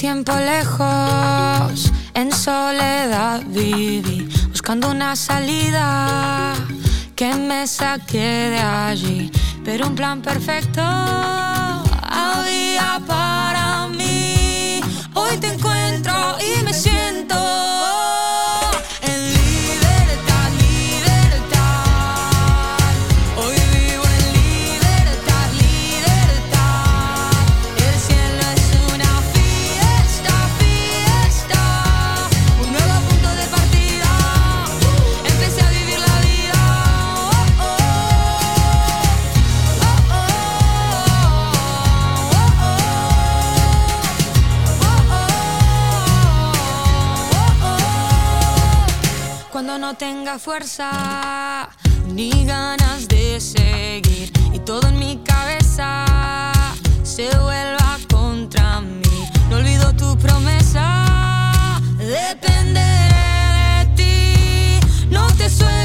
[0.00, 6.54] Tiempo lejos, en soledad viví, buscando una salida
[7.14, 9.30] que me saque de allí.
[9.62, 10.80] Pero un plan perfecto
[12.02, 14.80] había para mí.
[15.12, 15.79] Hoy te encuentro
[50.30, 51.68] tenga fuerza
[52.14, 56.04] ni ganas de seguir y todo en mi cabeza
[57.02, 59.28] se vuelva contra mí.
[59.48, 65.79] No olvido tu promesa, depende de ti, no te suelto.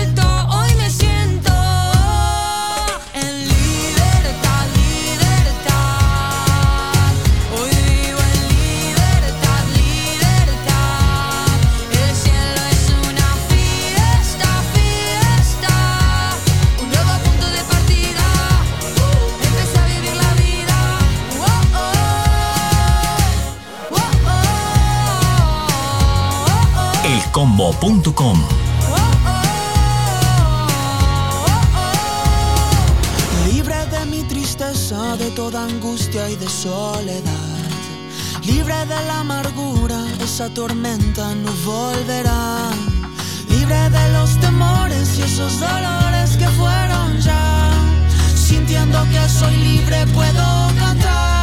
[33.46, 37.60] Libre de mi tristeza, de toda angustia y de soledad.
[38.44, 42.72] Libre de la amargura, esa tormenta no volverá.
[43.50, 47.70] Libre de los temores y esos dolores que fueron ya.
[48.36, 50.46] Sintiendo que soy libre, puedo
[50.80, 51.35] cantar.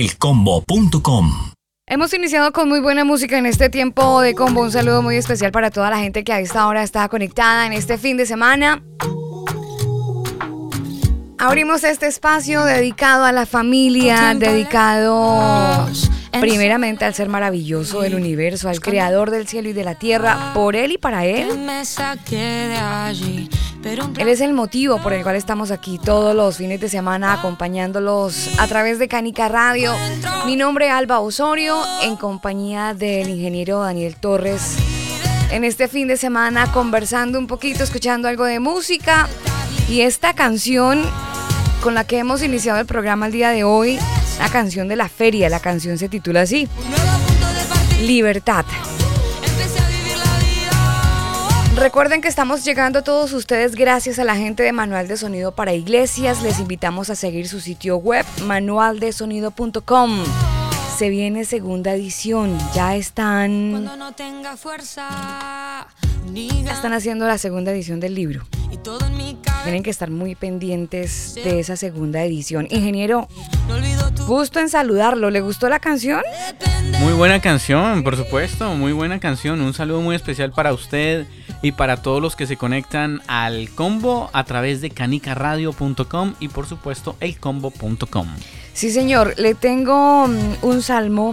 [0.00, 1.52] elcombo.com.
[1.88, 4.60] Hemos iniciado con muy buena música en este tiempo de combo.
[4.60, 7.72] Un saludo muy especial para toda la gente que a esta hora está conectada en
[7.72, 8.82] este fin de semana.
[11.38, 15.88] Abrimos este espacio dedicado a la familia, dedicado
[16.40, 20.76] primeramente al ser maravilloso del universo, al creador del cielo y de la tierra, por
[20.76, 21.48] él y para él.
[24.18, 28.58] Él es el motivo por el cual estamos aquí todos los fines de semana acompañándolos
[28.58, 29.92] a través de Canica Radio.
[30.44, 34.76] Mi nombre es Alba Osorio, en compañía del ingeniero Daniel Torres.
[35.52, 39.28] En este fin de semana conversando un poquito, escuchando algo de música.
[39.88, 41.04] Y esta canción
[41.80, 44.00] con la que hemos iniciado el programa el día de hoy,
[44.38, 46.68] la canción de la feria, la canción se titula así.
[48.02, 48.64] Libertad.
[51.76, 55.52] Recuerden que estamos llegando a todos ustedes gracias a la gente de Manual de Sonido
[55.52, 56.42] para Iglesias.
[56.42, 60.24] Les invitamos a seguir su sitio web manualdesonido.com.
[60.96, 62.58] Se viene segunda edición.
[62.74, 63.86] Ya están.
[66.70, 68.46] están haciendo la segunda edición del libro.
[69.64, 72.66] Tienen que estar muy pendientes de esa segunda edición.
[72.70, 73.28] Ingeniero,
[74.26, 75.30] gusto en saludarlo.
[75.30, 76.22] ¿Le gustó la canción?
[77.00, 79.60] Muy buena canción, por supuesto, muy buena canción.
[79.60, 81.26] Un saludo muy especial para usted
[81.60, 86.66] y para todos los que se conectan al combo a través de canicaradio.com y por
[86.66, 88.28] supuesto elcombo.com.
[88.76, 91.32] Sí, señor, le tengo mm, un salmo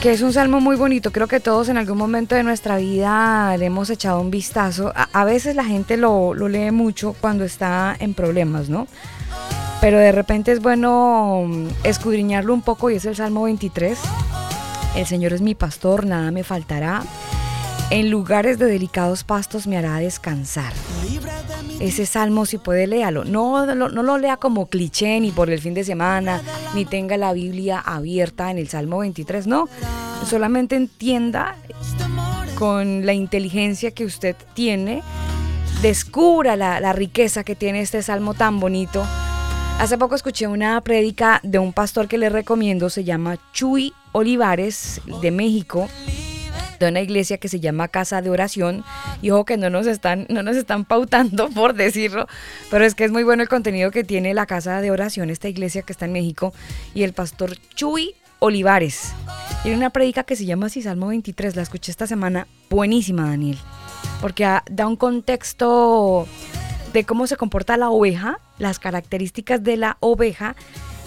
[0.00, 1.10] que es un salmo muy bonito.
[1.10, 4.92] Creo que todos en algún momento de nuestra vida le hemos echado un vistazo.
[4.94, 8.86] A, veces la gente lo, lee mucho cuando está en problemas, ¿no?
[9.80, 13.98] Pero de repente es bueno mm, escudriñarlo un poco y es el Salmo 23.
[14.94, 17.02] El Señor es mi pastor, nada me faltará.
[17.90, 20.72] En lugares de delicados pastos me hará descansar.
[21.80, 23.24] Ese salmo, si puede, léalo.
[23.24, 26.40] No, no, lo lea como cliché ni por el fin de semana,
[26.72, 29.48] ni tenga la Biblia abierta en el Salmo 23.
[29.48, 29.68] No,
[30.24, 31.56] solamente entienda
[32.54, 35.02] con la inteligencia que usted tiene,
[35.82, 39.04] descubra la, la riqueza que tiene este salmo tan bonito.
[39.80, 45.00] Hace poco escuché una prédica de un pastor que le recomiendo, se llama Chuy Olivares
[45.20, 45.88] de México
[46.80, 48.84] de una iglesia que se llama Casa de Oración.
[49.22, 52.26] Y ojo que no nos están, no nos están pautando por decirlo,
[52.70, 55.48] pero es que es muy bueno el contenido que tiene la Casa de Oración, esta
[55.48, 56.52] iglesia que está en México,
[56.94, 59.12] y el pastor Chuy Olivares.
[59.62, 63.58] Tiene una predica que se llama así, Salmo 23, la escuché esta semana, buenísima Daniel,
[64.20, 66.26] porque da un contexto
[66.94, 70.56] de cómo se comporta la oveja, las características de la oveja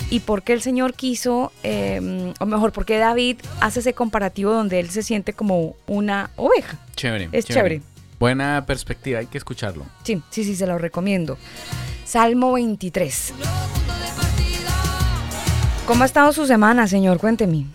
[0.09, 4.51] y por qué el Señor quiso, em, o mejor, por qué David hace ese comparativo
[4.51, 6.77] donde él se siente como una oveja.
[6.95, 7.29] Chévere.
[7.31, 7.81] Es chévere.
[8.19, 9.85] Buena perspectiva, hay que escucharlo.
[10.03, 11.37] Sí, sí, sí, se lo recomiendo.
[12.05, 13.33] Salmo 23.
[15.85, 17.19] ¿Cómo ha estado su semana, señor?
[17.19, 17.65] Cuénteme.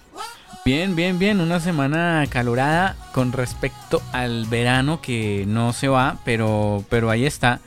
[0.64, 1.40] Bien, bien, bien.
[1.40, 7.60] Una semana calorada con respecto al verano que no se va, pero, pero ahí está.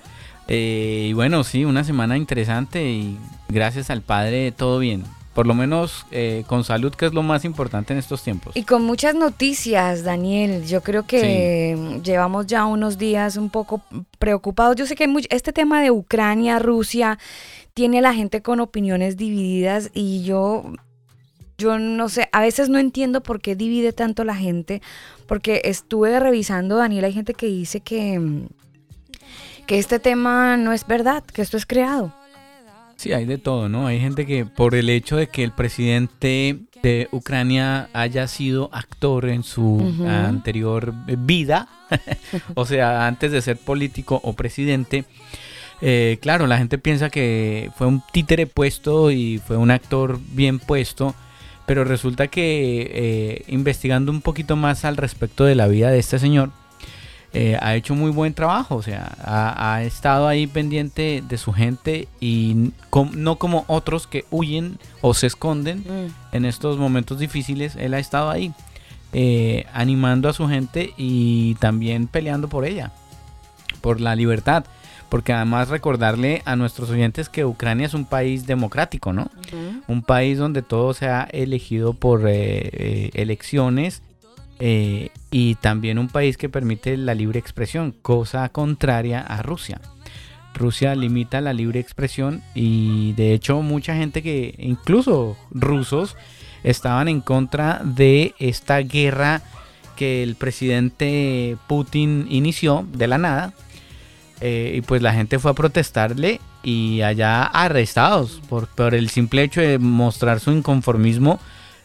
[0.48, 3.18] Eh, y bueno, sí, una semana interesante y
[3.52, 5.04] gracias al Padre todo bien.
[5.34, 8.54] Por lo menos eh, con salud, que es lo más importante en estos tiempos.
[8.56, 10.66] Y con muchas noticias, Daniel.
[10.66, 13.82] Yo creo que llevamos ya unos días un poco
[14.20, 14.76] preocupados.
[14.76, 17.18] Yo sé que este tema de Ucrania, Rusia,
[17.74, 20.66] tiene a la gente con opiniones divididas y yo
[21.58, 24.82] yo no sé, a veces no entiendo por qué divide tanto la gente,
[25.28, 28.48] porque estuve revisando, Daniel, hay gente que dice que,
[29.68, 32.14] que este tema no es verdad, que esto es creado.
[33.02, 33.88] Sí, hay de todo, ¿no?
[33.88, 39.28] Hay gente que por el hecho de que el presidente de Ucrania haya sido actor
[39.28, 41.68] en su anterior vida,
[42.54, 45.06] o sea, antes de ser político o presidente,
[45.82, 50.60] eh, claro, la gente piensa que fue un títere puesto y fue un actor bien
[50.60, 51.16] puesto,
[51.66, 56.20] pero resulta que eh, investigando un poquito más al respecto de la vida de este
[56.20, 56.52] señor,
[57.34, 62.10] eh, ha hecho muy buen trabajo, o sea, ha, estado ahí pendiente de su gente
[62.20, 62.72] y
[63.14, 66.36] no como otros que huyen o se esconden mm.
[66.36, 68.54] en estos momentos difíciles, él ha estado ahí
[69.14, 72.92] eh, animando a su gente y también peleando por ella,
[73.82, 74.66] por la libertad.
[75.10, 79.30] Porque además recordarle a nuestros oyentes que Ucrania es un país democrático, ¿no?
[79.90, 84.04] Un país donde todo se ha elegido por eh, elecciones
[84.60, 89.80] eh, y también un país que permite la libre expresión, cosa contraria a Rusia.
[90.54, 96.18] Rusia limita la libre expresión y de hecho mucha gente que, incluso rusos,
[96.64, 99.42] estaban en contra de esta guerra
[99.96, 103.54] que el presidente Putin inició de la nada.
[104.42, 109.44] Eh, y pues la gente fue a protestarle y allá arrestados por, por el simple
[109.44, 111.40] hecho de mostrar su inconformismo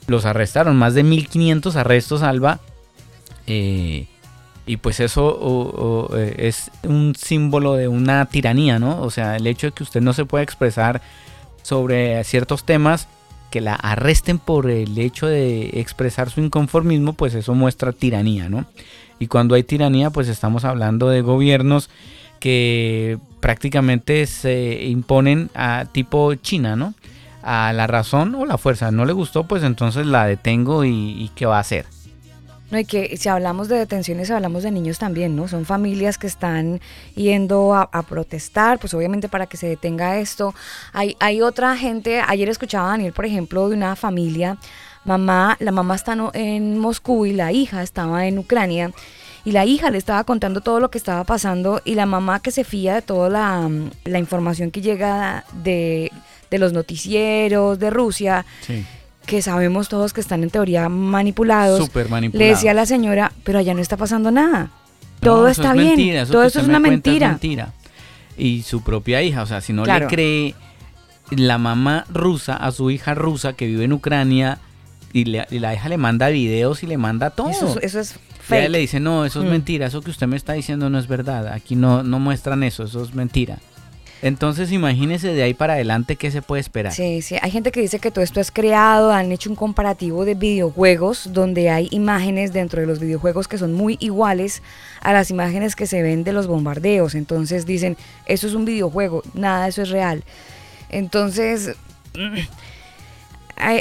[0.07, 2.61] los arrestaron, más de 1500 arrestos, Alba.
[3.47, 4.07] Eh,
[4.67, 9.01] y pues eso eh, es un símbolo de una tiranía, ¿no?
[9.01, 11.01] O sea, el hecho de que usted no se pueda expresar
[11.63, 13.09] sobre ciertos temas,
[13.51, 18.67] que la arresten por el hecho de expresar su inconformismo, pues eso muestra tiranía, ¿no?
[19.19, 21.89] Y cuando hay tiranía, pues estamos hablando de gobiernos
[22.41, 26.95] que prácticamente se imponen a tipo China, ¿no?
[27.47, 28.91] a la razón o la fuerza.
[28.91, 31.87] No le gustó, pues entonces la detengo y, ¿qué va a hacer?
[32.71, 35.47] No, y que si hablamos de detenciones, hablamos de niños también, ¿no?
[35.47, 36.81] Son familias que están
[37.15, 40.55] yendo a, protestar, pues obviamente para que se detenga esto.
[40.93, 44.59] Hay, hay otra gente, ayer escuchaba a Daniel, por ejemplo, de una familia,
[45.05, 48.91] mamá, la mamá está en Moscú y la hija estaba en Ucrania
[49.45, 52.51] y la hija le estaba contando todo lo que estaba pasando y la mamá que
[52.51, 53.71] se fía de toda la,
[54.05, 56.11] la información que llega de
[56.51, 58.45] de los noticieros de Rusia,
[59.27, 61.79] que sabemos todos que están en teoría manipulados.
[61.79, 62.49] Súper manipulados.
[62.49, 64.71] Le decía a la señora, pero allá no está pasando nada.
[65.21, 66.27] todo está bien.
[66.27, 67.39] todo eso es una mentira.
[68.39, 69.43] y su propia hija.
[69.43, 70.55] O sea, si no le cree
[71.31, 74.59] la mamá rusa a su hija rusa que vive en Ucrania
[75.13, 77.51] y, la hija le manda videos y le manda todo.
[77.51, 78.61] Eso, es fake.
[78.61, 79.51] ella le dice, no, eso es mm.
[79.51, 82.85] mentira, eso que usted me está diciendo no es verdad, aquí no, no muestran eso,
[82.85, 83.59] eso es mentira.
[84.23, 86.93] Entonces imagínese de ahí para adelante qué se puede esperar.
[86.93, 90.25] Sí, sí, hay gente que dice que todo esto es creado, han hecho un comparativo
[90.25, 94.63] de videojuegos donde hay imágenes dentro de los videojuegos que son muy iguales
[95.01, 97.15] a las imágenes que se ven de los bombardeos.
[97.15, 100.25] Entonces dicen, eso es un videojuego, nada de eso es real.
[100.89, 101.75] Entonces...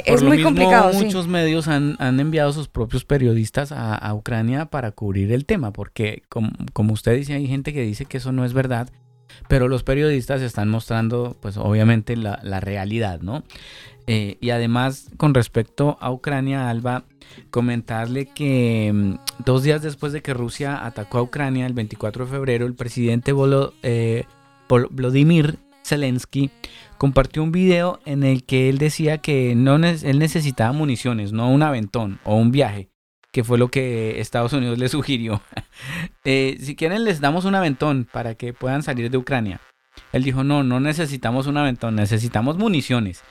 [0.04, 0.92] es muy complicado.
[0.92, 6.50] Muchos medios han, enviado sus propios periodistas a, Ucrania para cubrir el tema, porque como,
[6.74, 8.90] como usted dice, hay gente que dice que eso no es verdad
[9.48, 13.44] pero los periodistas están mostrando, pues obviamente, la, realidad, ¿no?
[14.06, 17.04] Eh, y además, con respecto a Ucrania, Alba,
[17.50, 22.30] comentarle que mm, dos días después de que Rusia atacó a Ucrania, el 24 de
[22.30, 23.32] febrero, el presidente
[23.82, 24.24] eh,
[24.68, 26.50] Volodymyr Zelensky
[26.98, 31.62] compartió un video en el que él decía que no él necesitaba municiones, no un
[31.62, 32.88] aventón o un viaje,
[33.36, 35.42] que fue lo que Estados Unidos le sugirió.
[36.24, 39.60] Eh, si quieren les damos un aventón para que puedan salir de Ucrania.
[40.12, 43.22] Él dijo, no, no necesitamos un aventón, necesitamos municiones.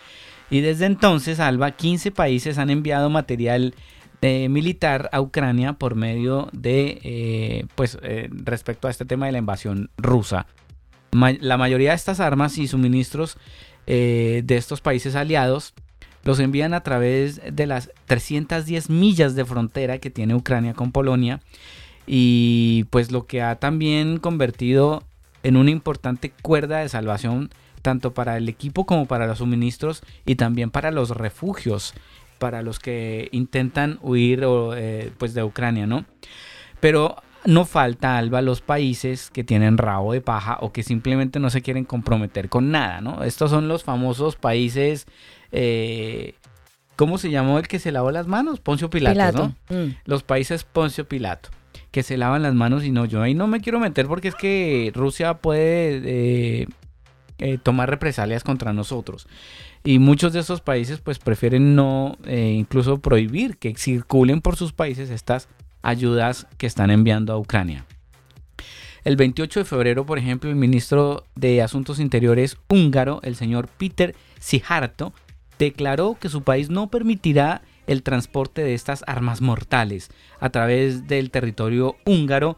[0.49, 3.73] Y desde entonces, Alba, 15 países han enviado material
[4.21, 7.97] eh, militar a Ucrania por medio de, eh, pues,
[8.29, 10.45] respecto a este tema de la invasión rusa.
[11.11, 13.37] la mayoría de estas armas y suministros
[13.87, 15.73] de estos países aliados
[16.25, 21.39] los envían a través de las 310 millas de frontera que tiene Ucrania con Polonia
[22.05, 25.03] y pues lo que ha también convertido
[25.43, 27.51] en una importante cuerda de salvación
[27.81, 31.93] tanto para el equipo como para los suministros y también para los refugios
[32.39, 36.05] para los que intentan huir eh, pues de Ucrania, ¿no?
[36.79, 37.15] Pero
[37.45, 41.61] no falta, Alba, los países que tienen rabo de paja o que simplemente no se
[41.61, 43.23] quieren comprometer con nada, ¿no?
[43.23, 45.05] Estos son los famosos países
[45.51, 46.35] eh,
[46.95, 48.59] ¿cómo se llamó el que se lavó las manos?
[48.59, 49.75] Poncio Pilato, ¿no?
[49.75, 49.95] Mm.
[50.05, 51.49] Los países Poncio Pilato,
[51.91, 54.35] que se lavan las manos y no, yo ahí no me quiero meter porque es
[54.35, 56.67] que Rusia puede eh,
[57.39, 59.27] eh, tomar represalias contra nosotros.
[59.83, 65.11] Y muchos de esos países pues prefieren no, incluso prohibir que circulen por sus países
[65.11, 65.47] estas
[65.83, 67.85] ayudas que están enviando a Ucrania.
[69.05, 74.15] El 28 de febrero, por ejemplo, el ministro de Asuntos Interiores húngaro, el señor Peter
[74.39, 75.13] Sijarto,
[75.59, 80.09] declaró que su país no permitirá el transporte de estas armas mortales
[80.39, 82.57] a través del territorio húngaro,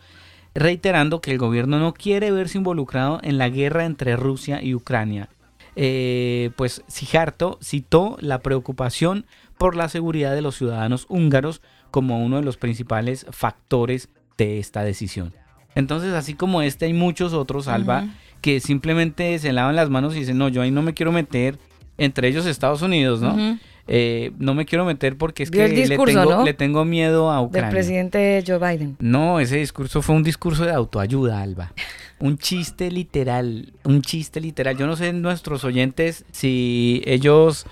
[0.56, 5.30] reiterando que el gobierno no quiere verse involucrado en la guerra entre Rusia y Ucrania.
[5.76, 9.26] Eh, pues Sijarto citó la preocupación
[9.58, 11.62] por la seguridad de los ciudadanos húngaros
[11.92, 15.34] como uno de los principales factores de esta decisión.
[15.76, 18.08] Entonces, así como este, hay muchos otros, Alba,
[18.42, 21.60] que simplemente se lavan las manos y dicen, no, yo ahí no me quiero meter,
[21.98, 23.58] entre ellos Estados Unidos, ¿no?
[23.90, 27.70] Eh, no me quiero meter porque es que le, tengo, le, tengo, miedo a Ucrania.
[27.70, 28.98] Del presidente Joe Biden.
[29.00, 31.72] No, ese discurso fue un discurso de autoayuda, Alba.
[32.20, 34.76] un chiste literal, un chiste literal.
[34.78, 37.66] Yo no sé nuestros oyentes si ellos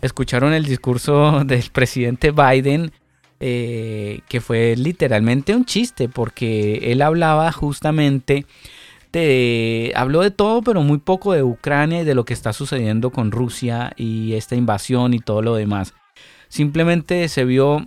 [0.00, 2.90] escucharon el discurso del presidente Biden,
[3.40, 8.46] eh, que fue literalmente un chiste, porque él hablaba justamente
[9.94, 13.30] habló de todo, pero muy poco de Ucrania y de lo que está sucediendo con
[13.30, 15.94] Rusia y esta invasión y todo lo demás.
[16.48, 17.84] Simplemente se vio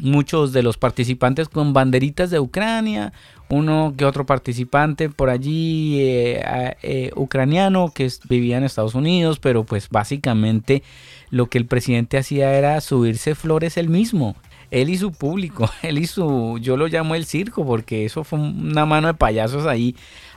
[0.00, 3.12] muchos de los participantes con banderitas de Ucrania,
[3.48, 9.64] uno que otro participante por allí eh, eh, ucraniano que vivía en Estados Unidos, pero
[9.64, 10.82] pues básicamente
[11.30, 14.36] lo que el presidente hacía era subirse flores él mismo.
[14.70, 18.40] Él y su público, él y su, yo lo llamo el circo, porque eso fue
[18.40, 19.94] una mano de payasos ahí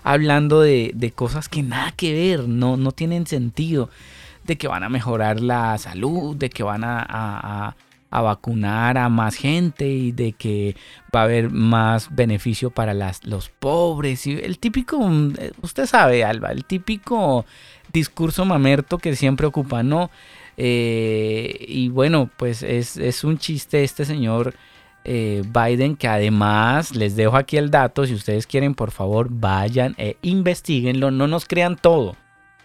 [0.08, 3.90] hablando de, cosas que nada que ver, no, no tienen sentido,
[4.46, 7.76] de que van a mejorar la salud, de que van a,
[8.10, 10.76] vacunar a más gente y de que
[11.14, 14.26] va a haber más beneficio para las, los pobres.
[14.26, 14.98] Y el típico,
[15.62, 17.46] usted sabe, Alba, el típico
[17.92, 20.10] discurso mamerto que siempre ocupa, ¿no?
[20.56, 24.56] Eh, y bueno, pues es, es un chiste este señor
[25.08, 29.96] eh, Biden, que además les dejo aquí el dato, si ustedes quieren, por favor, vayan
[29.98, 32.18] e investiguenlo, no nos crean todo,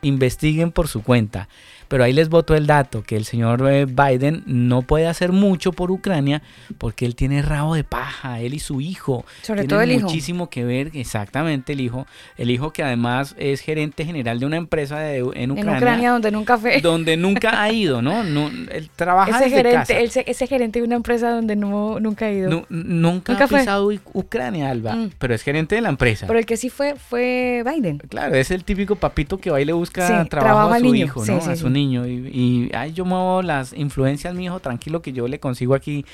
[0.03, 1.49] investiguen por su cuenta,
[1.93, 5.73] Pero ahí les voto el dato, que el señor eh, Biden no puede hacer mucho
[5.73, 6.41] por Ucrania
[6.79, 9.27] porque él tiene rabo de paja, él y su hijo.
[9.43, 10.07] Sobre todo el hijo.
[10.07, 12.07] muchísimo que ver, exactamente el hijo.
[12.39, 15.71] El hijo que además es gerente general de una empresa de, en Ucrania.
[15.71, 16.81] En Ucrania donde nunca fue.
[16.81, 18.25] Donde nunca ha ido, ¿no?
[18.25, 20.21] no él trabaja ese desde gerente, casa.
[20.21, 22.65] Ese, gerente de una empresa donde no, nunca ha ido.
[22.71, 25.11] nunca, ha pisado Ucrania, Alba, mm.
[25.19, 26.27] pero es gerente de la empresa.
[26.27, 27.99] Pero el que sí fue, fue Biden.
[27.99, 31.37] Claro, es el típico papito que va y le busca trabajo a su hijo, ¿no?
[31.37, 31.82] a su niño.
[31.83, 31.97] Y
[32.33, 36.05] y ay, yo muevo las influencias, mi hijo, tranquilo que yo le consigo aquí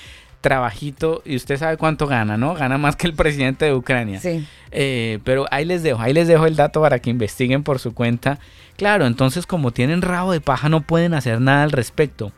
[0.40, 2.54] trabajito y usted sabe cuánto gana, ¿no?
[2.54, 4.20] Gana más que el presidente de Ucrania.
[4.20, 4.46] Sí.
[4.70, 7.94] Eh, pero ahí les dejo, ahí les dejo el dato para que investiguen por su
[7.94, 8.38] cuenta.
[8.76, 12.32] Claro, entonces como tienen rabo de paja no pueden hacer nada al respecto.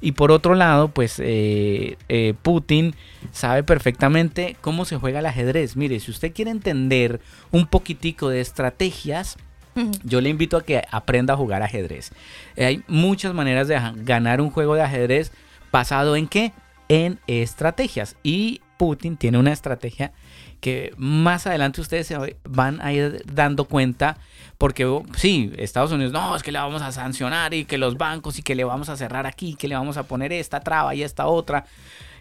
[0.00, 2.94] Y por otro lado, pues eh, eh, Putin
[3.32, 5.76] sabe perfectamente cómo se juega el ajedrez.
[5.76, 9.36] Mire, si usted quiere entender un poquitico de estrategias,
[10.04, 12.12] yo le invito a que aprenda a jugar ajedrez.
[12.56, 15.32] Hay muchas maneras de ganar un juego de ajedrez
[15.72, 16.52] basado en qué?
[16.88, 18.16] En estrategias.
[18.22, 20.12] Y Putin tiene una estrategia
[20.60, 24.18] que más adelante ustedes se van a ir dando cuenta
[24.58, 27.98] porque oh, sí, Estados Unidos, no, es que le vamos a sancionar y que los
[27.98, 30.94] bancos y que le vamos a cerrar aquí, que le vamos a poner esta traba
[30.94, 31.66] y esta otra.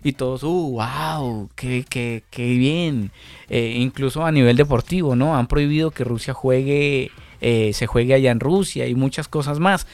[0.03, 3.11] Y todos, uh, wow, qué, qué, qué bien.
[3.49, 5.35] Eh, incluso a nivel deportivo, ¿no?
[5.35, 7.11] Han prohibido que Rusia juegue
[7.41, 9.87] eh, se juegue allá en Rusia y muchas cosas más.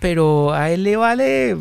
[0.00, 1.56] Pero a él le vale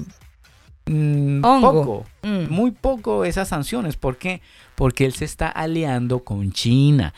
[0.85, 2.49] mm, poco, mm.
[2.49, 3.97] muy poco esas sanciones.
[3.97, 4.41] ¿Por qué?
[4.75, 7.13] Porque él se está aliando con China.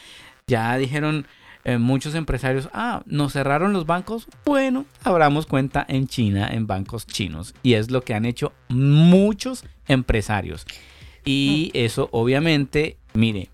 [0.47, 1.25] Ya dijeron
[1.65, 4.27] eh, muchos empresarios, ah, nos cerraron los bancos.
[4.43, 7.55] Bueno, abramos cuenta en China, en bancos chinos.
[7.63, 10.65] Y es lo que han hecho muchos empresarios.
[11.23, 11.77] Y mm.
[11.77, 13.49] eso obviamente, mire,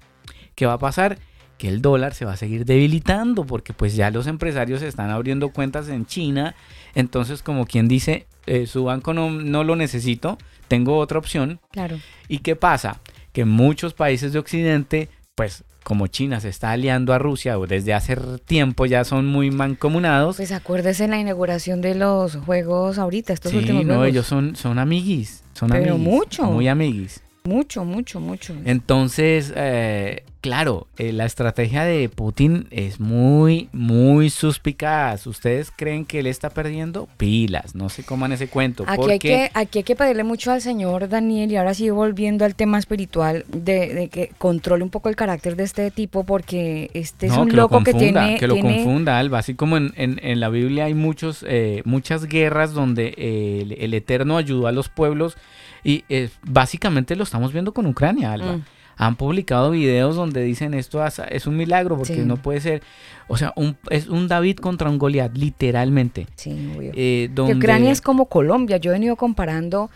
[0.55, 1.19] ¿qué va a pasar?
[1.59, 5.49] Que el dólar se va a seguir debilitando porque pues ya los empresarios están abriendo
[5.49, 6.55] cuentas en China.
[6.95, 10.39] Entonces como quien dice, eh, su banco no, no lo necesito,
[10.69, 11.59] tengo otra opción.
[11.71, 11.99] Claro.
[12.29, 13.01] ¿Y qué pasa?
[13.33, 18.15] Que muchos países de Occidente, pues como China se está aliando a Rusia desde hace
[18.45, 20.37] tiempo ya son muy mancomunados.
[20.37, 24.79] Pues acuérdese en la inauguración de los juegos ahorita, estos últimos no, ellos son, son
[24.79, 26.45] amiguis, son Pero mucho.
[26.45, 27.21] Muy amiguis.
[27.43, 28.53] Mucho, mucho, mucho.
[28.65, 35.25] Entonces, eh, claro, eh, la estrategia de Putin es muy, muy suspicaz.
[35.25, 37.07] ¿Ustedes creen que él está perdiendo?
[37.17, 38.83] Pilas, no se coman ese cuento.
[38.87, 42.45] Aquí, hay, que, aquí hay que pedirle mucho al señor Daniel, y ahora sí volviendo
[42.45, 47.27] al tema espiritual, de, que controle un poco el carácter de este tipo, porque este
[47.27, 48.37] es un loco que tiene...
[48.37, 49.39] Que lo confunda, Alba.
[49.39, 53.13] Así como en, en, la Biblia hay muchos, eh, muchas guerras donde
[53.79, 55.37] el Eterno ayudó a los pueblos
[55.83, 58.57] y eh, básicamente lo estamos viendo con Ucrania, Alba.
[58.57, 58.63] Mm.
[58.97, 62.83] Han publicado videos donde dicen esto es un milagro porque no puede ser,
[63.29, 66.27] o sea, un, es un David contra un Goliat, literalmente.
[66.35, 66.51] Sí,
[66.93, 68.75] eh, Ucrania es como Colombia.
[68.75, 69.89] Yo he venido comparando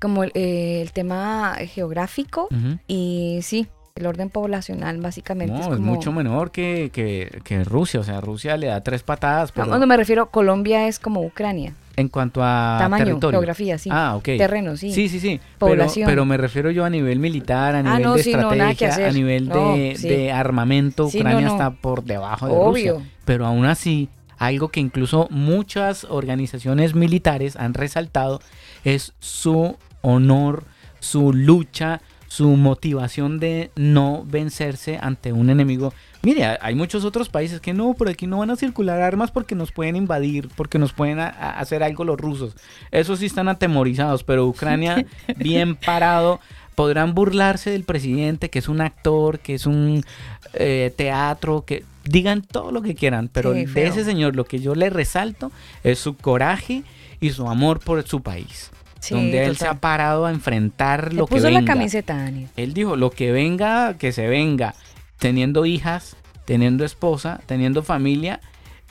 [0.00, 2.48] como el, eh, tema geográfico
[2.88, 8.00] y sí, el orden poblacional básicamente no, es, mucho menor que, que, Rusia.
[8.00, 9.52] O sea, Rusia le da tres patadas.
[9.52, 9.78] Pero...
[9.78, 11.74] No, me refiero, Colombia es como Ucrania.
[11.96, 13.90] En cuanto a tamaño, geografía, sí.
[13.92, 14.24] Ah, ok.
[14.24, 14.92] Terreno, sí.
[14.92, 15.40] Sí, sí, sí.
[15.58, 16.06] Población.
[16.08, 20.32] Pero, me refiero yo a nivel militar, a ah, nivel de estrategia, a nivel de,
[20.32, 21.06] armamento.
[21.06, 22.94] Ucrania está por debajo de Obvio.
[22.94, 23.10] Rusia.
[23.24, 28.40] Pero aún así, algo que incluso muchas organizaciones militares han resaltado
[28.84, 30.64] es su honor,
[31.00, 32.00] su lucha,
[32.30, 35.92] su motivación de no vencerse ante un enemigo.
[36.22, 39.56] Mire, hay muchos otros países que no, por aquí no van a circular armas porque
[39.56, 42.54] nos pueden invadir, porque nos pueden hacer algo los rusos.
[42.92, 45.04] Esos sí están atemorizados, pero Ucrania
[45.38, 46.38] bien parado.
[46.76, 50.04] Podrán burlarse del presidente, que es un actor, que es un
[50.54, 54.76] eh, teatro, que digan todo lo que quieran, pero de ese señor lo que yo
[54.76, 55.50] le resalto
[55.82, 56.84] es su coraje
[57.20, 58.70] y su amor por su país
[59.08, 61.50] donde él se ha parado a enfrentar lo que venga.
[61.50, 62.30] la camiseta.
[62.56, 64.74] Él dijo, lo que venga, que se venga,
[65.18, 68.40] teniendo hijas, teniendo esposa, teniendo familia,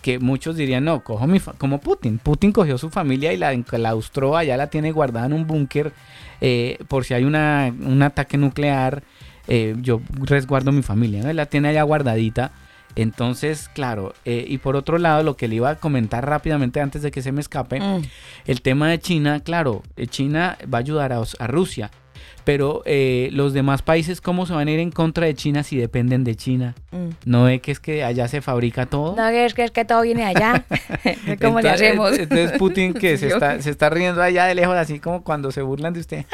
[0.02, 2.18] que muchos dirían, no, cojo mi como Putin.
[2.20, 5.94] Putin cogió su familia y la enclaustró, allá la tiene guardada en un búnker
[6.42, 9.04] eh, por si hay una, un ataque nuclear,
[9.48, 11.30] eh, yo resguardo mi familia, ¿no?
[11.30, 12.52] Él la tiene allá guardadita
[12.96, 17.02] entonces, claro, eh, y por otro lado, lo que le iba a comentar rápidamente antes
[17.02, 18.02] de que se me escape, mm.
[18.46, 21.92] el tema de China, claro, eh, China va a ayudar a, a Rusia,
[22.44, 25.78] pero eh, los demás países, ¿cómo se van a ir en contra de China si
[25.78, 26.76] dependen de China?
[26.92, 27.10] Mm.
[27.26, 29.16] ¿No es que es que allá se fabrica todo?
[29.16, 30.66] No, es que es que todo viene allá.
[31.42, 32.18] ¿Cómo le hacemos?
[32.18, 35.62] entonces Putin que se está, se está riendo allá de lejos, así como cuando se
[35.62, 36.26] burlan de usted.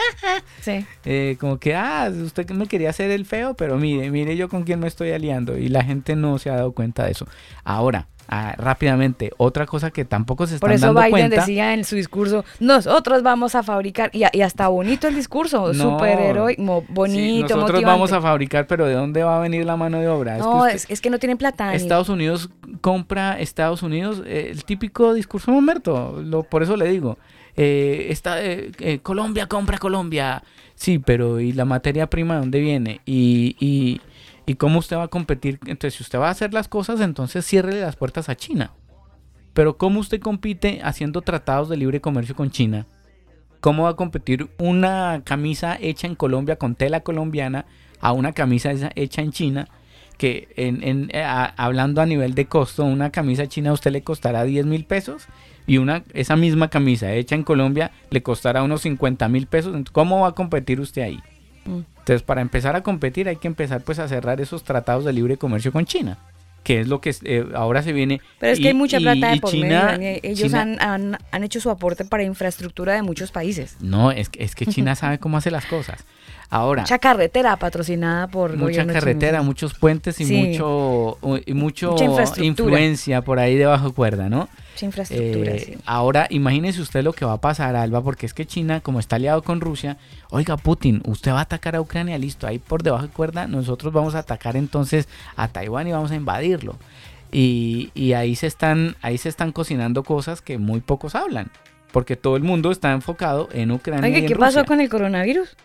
[0.61, 0.85] sí.
[1.05, 4.63] Eh, como que, ah, usted me quería hacer el feo, pero mire, mire yo con
[4.63, 5.57] quién me estoy aliando.
[5.57, 7.27] Y la gente no se ha dado cuenta de eso.
[7.63, 9.31] Ahora, ah, rápidamente.
[9.37, 11.35] Otra cosa que tampoco se están Por eso dando Biden cuenta.
[11.41, 15.91] decía en su discurso, nosotros vamos a fabricar, y, y hasta bonito el discurso, No,
[15.93, 17.85] superhéroe, mo- sí, bonito, nosotros motivante.
[17.85, 20.37] vamos a fabricar, pero ¿de dónde va a venir la mano de obra?
[20.37, 21.73] Es que No, usted- es, que no tienen plata.
[21.75, 22.49] Estados Unidos
[22.81, 27.17] compra Estados Unidos, eh, el típico discurso de Humberto, lo, por eso le digo,
[27.57, 30.43] eh, está, eh, eh, Colombia compra Colombia,
[30.75, 33.01] sí, pero ¿y la materia prima de dónde viene?
[33.05, 34.01] Y, y,
[34.45, 35.59] ¿Y cómo usted va a competir?
[35.65, 38.71] Entonces, si usted va a hacer las cosas, entonces ciérrele las puertas a China.
[39.53, 42.85] Pero ¿cómo usted compite haciendo tratados de libre comercio con China?
[43.61, 47.65] ¿Cómo va a competir una camisa hecha en Colombia con tela colombiana
[47.99, 49.67] a una camisa hecha en China?
[50.17, 54.01] Que en, en- eh, hablando a nivel de costo, una camisa china a usted le
[54.03, 55.25] costará 10 mil pesos
[55.67, 59.75] y una, esa misma camisa hecha en Colombia le costará unos 50 mil pesos.
[59.91, 61.19] ¿Cómo va a competir usted ahí?
[61.65, 61.79] Mm.
[62.05, 65.37] Entonces, para empezar a competir hay que empezar pues a cerrar esos tratados de libre
[65.37, 66.19] comercio con China,
[66.63, 68.21] que es lo que eh, ahora se viene.
[68.39, 70.19] Pero es que Y- hay mucha y- plata de por China- medio.
[70.21, 73.77] Ellos China- han, han, han hecho su aporte para infraestructura de muchos países.
[73.81, 76.05] No, es que, es que China sabe cómo hace las cosas.
[76.49, 78.93] Ahora, Mucha carretera patrocinada por mucha chino.
[78.93, 80.35] carretera, muchos puentes y Sí.
[80.35, 81.95] mucho y mucho
[82.37, 84.47] influencia por ahí debajo cuerda, ¿no?
[84.73, 85.77] Mucha infraestructura, Eh, sí.
[85.85, 89.15] Ahora, imagínese usted lo que va a pasar, Alba, porque es que China, como está
[89.15, 89.97] aliado con Rusia,
[90.29, 93.91] oiga, Putin, usted va a atacar a Ucrania, listo, ahí por debajo de cuerda, nosotros
[93.93, 96.75] vamos a atacar entonces a Taiwán y vamos a invadirlo.
[97.31, 101.51] Y, y ahí se están, ahí se están cocinando cosas que muy pocos hablan,
[101.91, 104.09] porque todo el mundo está enfocado en Ucrania.
[104.09, 105.55] Y en ¿qué pasó con el coronavirus?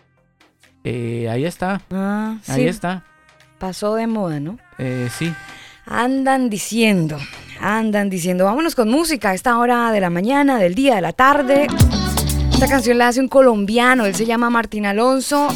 [0.83, 2.51] Eh, ahí está, Ah, sí.
[2.53, 3.03] ahí está.
[3.59, 4.57] Pasó de moda, ¿no?
[4.79, 5.31] Eh, sí.
[5.85, 7.17] Andan diciendo,
[7.59, 11.13] andan diciendo, vámonos con música a esta hora de la mañana, del día, de la
[11.13, 11.67] tarde.
[12.53, 15.47] Esta canción la hace un colombiano, él se llama Martín Alonso.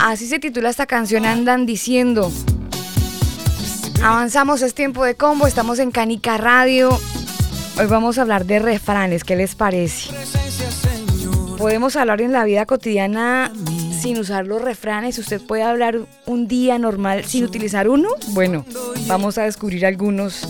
[0.00, 2.30] Así se titula esta canción, andan diciendo.
[4.02, 6.98] Avanzamos, es tiempo de combo, estamos en Canica Radio.
[7.78, 10.10] Hoy vamos a hablar de refranes, ¿qué les parece?
[11.58, 13.52] Podemos hablar en la vida cotidiana
[14.00, 15.18] sin usar los refranes.
[15.18, 18.08] Usted puede hablar un día normal sin utilizar uno.
[18.28, 18.64] Bueno,
[19.06, 20.48] vamos a descubrir algunos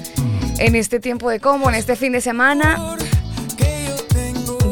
[0.59, 2.97] en este tiempo de combo, en este fin de semana.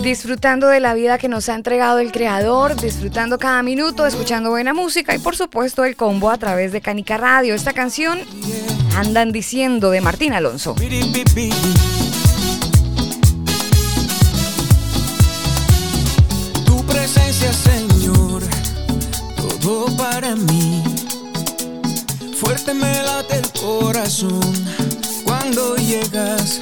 [0.03, 4.73] Disfrutando de la vida que nos ha entregado el creador, disfrutando cada minuto, escuchando buena
[4.73, 7.55] música y por supuesto el combo a través de Canica Radio.
[7.55, 8.21] Esta canción
[8.97, 10.77] andan diciendo de Martín Alonso.
[20.21, 20.83] Para mí.
[22.41, 24.41] Fuerte me late el corazón
[25.25, 26.61] cuando llegas.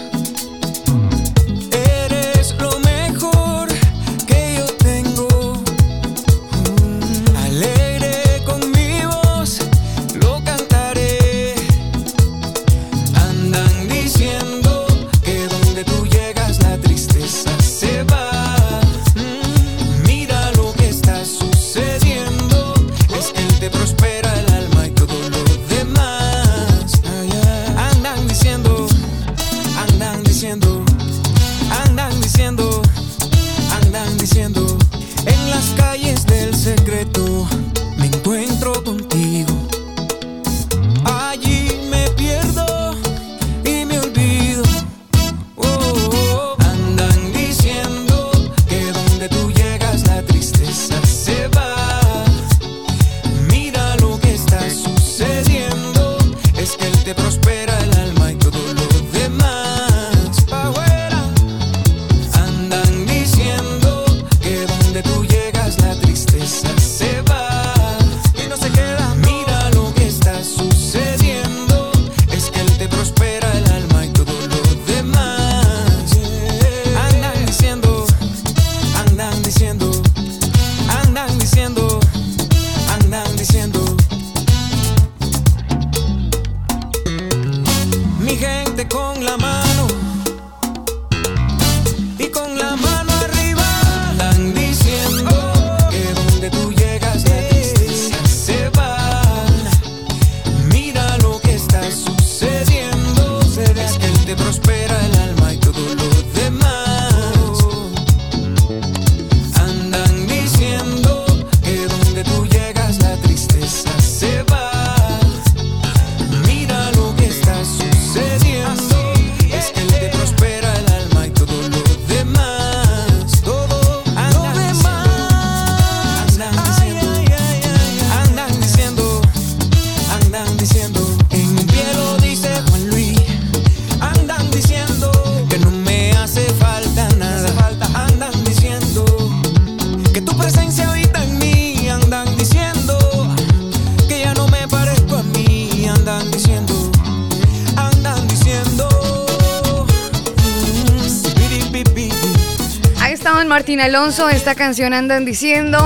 [153.80, 155.78] Alonso, esta canción andan diciendo,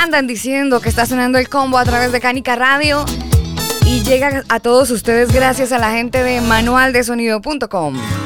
[0.00, 3.04] andan diciendo que está sonando el combo a través de Cánica Radio
[3.84, 8.25] y llega a todos ustedes gracias a la gente de manualdesonido.com.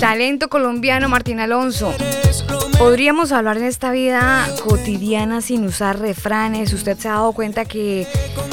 [0.00, 1.92] Talento colombiano Martín Alonso.
[2.78, 6.72] Podríamos hablar en esta vida cotidiana sin usar refranes.
[6.72, 8.06] ¿Usted se ha dado cuenta que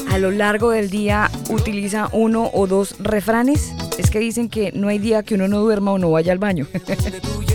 [0.10, 3.72] a lo largo del día utiliza uno o dos refranes?
[3.98, 6.38] Es que dicen que no hay día que uno no duerma o no vaya al
[6.38, 6.68] baño.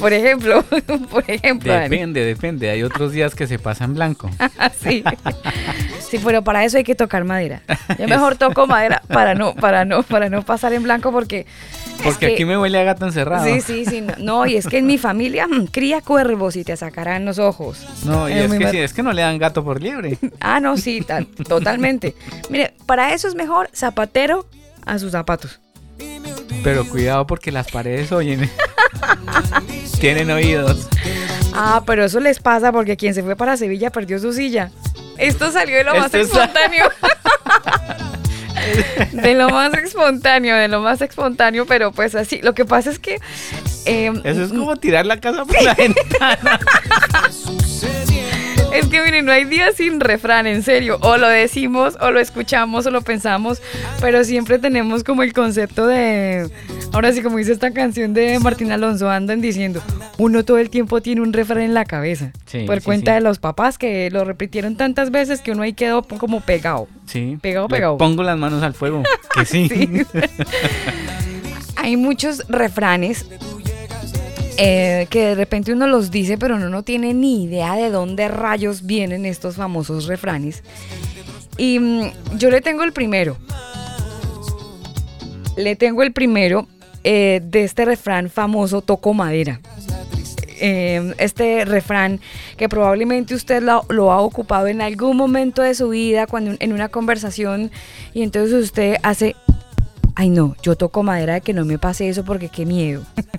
[0.04, 0.64] por ejemplo,
[1.10, 1.72] por ejemplo.
[1.72, 2.70] Depende, depende.
[2.70, 4.30] Hay otros días que se pasan blanco.
[4.82, 5.04] sí.
[6.10, 7.62] Sí, pero para eso hay que tocar madera.
[7.96, 11.46] Yo mejor toco madera para no, para no, para no pasar en blanco porque.
[12.02, 13.44] Porque aquí me huele a gato encerrado.
[13.44, 14.04] Sí, sí, sí.
[14.18, 17.86] No, y es que en mi familia mm, cría cuervos y te sacarán los ojos.
[18.04, 20.18] No, y es, que, sí, es que no le dan gato por liebre.
[20.40, 21.06] Ah, no, sí,
[21.46, 22.16] totalmente.
[22.48, 24.48] Mire, para eso es mejor zapatero
[24.86, 25.60] a sus zapatos.
[26.62, 28.50] Pero cuidado porque las paredes oyen.
[30.00, 30.88] Tienen oídos.
[31.52, 34.70] Ah, pero eso les pasa porque quien se fue para Sevilla perdió su silla.
[35.18, 36.90] Esto salió de lo más espontáneo.
[39.12, 42.40] de lo más espontáneo, de lo más espontáneo, pero pues así.
[42.42, 43.20] Lo que pasa es que.
[43.84, 46.58] Em, eso es como tirar la casa por la ventana.
[48.80, 50.96] Es que miren, no hay día sin refrán, en serio.
[51.02, 53.60] O lo decimos, o lo escuchamos, o lo pensamos,
[54.00, 56.50] pero siempre tenemos como el concepto de.
[56.92, 59.82] Ahora sí, como dice esta canción de Martín Alonso, andan diciendo,
[60.16, 62.32] uno todo el tiempo tiene un refrán en la cabeza.
[62.66, 66.40] por cuenta de los papás que lo repitieron tantas veces que uno ahí quedó como
[66.40, 66.88] pegado.
[67.04, 67.36] Sí.
[67.42, 67.98] Pegado, pegado.
[67.98, 69.02] pongo las manos al fuego.
[69.34, 69.68] Que sí.
[71.76, 73.26] hay muchos refranes
[74.62, 78.28] eh, que de repente uno los dice, pero uno no tiene ni idea de dónde
[78.28, 80.62] rayos vienen estos famosos refranes.
[81.56, 83.38] Y mm, yo le tengo el primero.
[85.56, 86.68] Le tengo el primero
[87.04, 89.60] eh, de este refrán famoso, toco madera.
[90.60, 92.20] Eh, este refrán
[92.58, 96.72] que probablemente usted lo, lo, ha ocupado en algún momento de su vida, cuando en
[96.74, 97.70] una conversación,
[98.12, 99.36] y entonces usted hace,
[100.20, 103.02] ay no, yo toco madera de que no me pase eso porque qué miedo.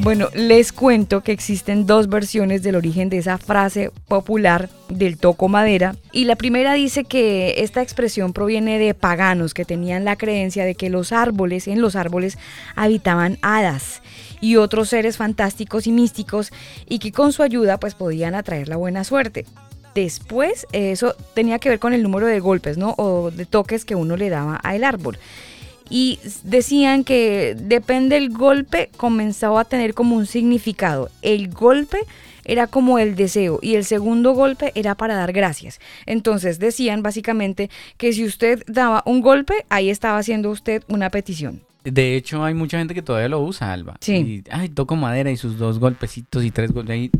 [0.00, 5.48] Bueno, les cuento que existen dos versiones del origen de esa frase popular del toco
[5.48, 5.96] madera.
[6.12, 10.76] Y la primera dice que esta expresión proviene de paganos que tenían la creencia de
[10.76, 12.38] que los árboles, en los árboles,
[12.76, 14.00] habitaban hadas
[14.40, 16.52] y otros seres fantásticos y místicos
[16.88, 19.46] y que con su ayuda pues podían atraer la buena suerte.
[19.96, 22.94] Después, eso tenía que ver con el número de golpes, ¿no?
[22.98, 25.18] O de toques que uno le daba al árbol
[25.90, 31.10] y decían que depende del golpe comenzaba a tener como un significado.
[31.22, 31.98] El golpe
[32.44, 35.80] era como el deseo y el segundo golpe era para dar gracias.
[36.06, 41.60] Entonces decían básicamente que si usted daba un golpe, ahí estaba haciendo usted una petición.
[41.84, 43.96] De hecho, hay mucha gente que todavía lo usa, Alba.
[44.00, 44.42] Sí.
[44.50, 47.10] ay, toco madera y sus dos golpecitos y tres golpes ahí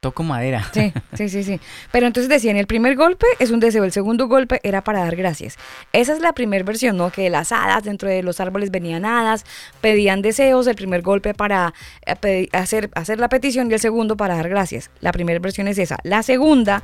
[0.00, 0.66] toco madera.
[0.72, 1.60] Sí, sí, sí, sí.
[1.92, 5.14] Pero entonces decían, el primer golpe es un deseo, el segundo golpe era para dar
[5.14, 5.56] gracias.
[5.92, 7.10] Esa es la primera versión, ¿no?
[7.10, 9.44] Que las hadas, dentro de los árboles venían hadas,
[9.80, 11.74] pedían deseos, el primer golpe para
[12.22, 14.90] eh, hacer, hacer la petición y el segundo para dar gracias.
[15.00, 15.98] La primera versión es esa.
[16.02, 16.82] La segunda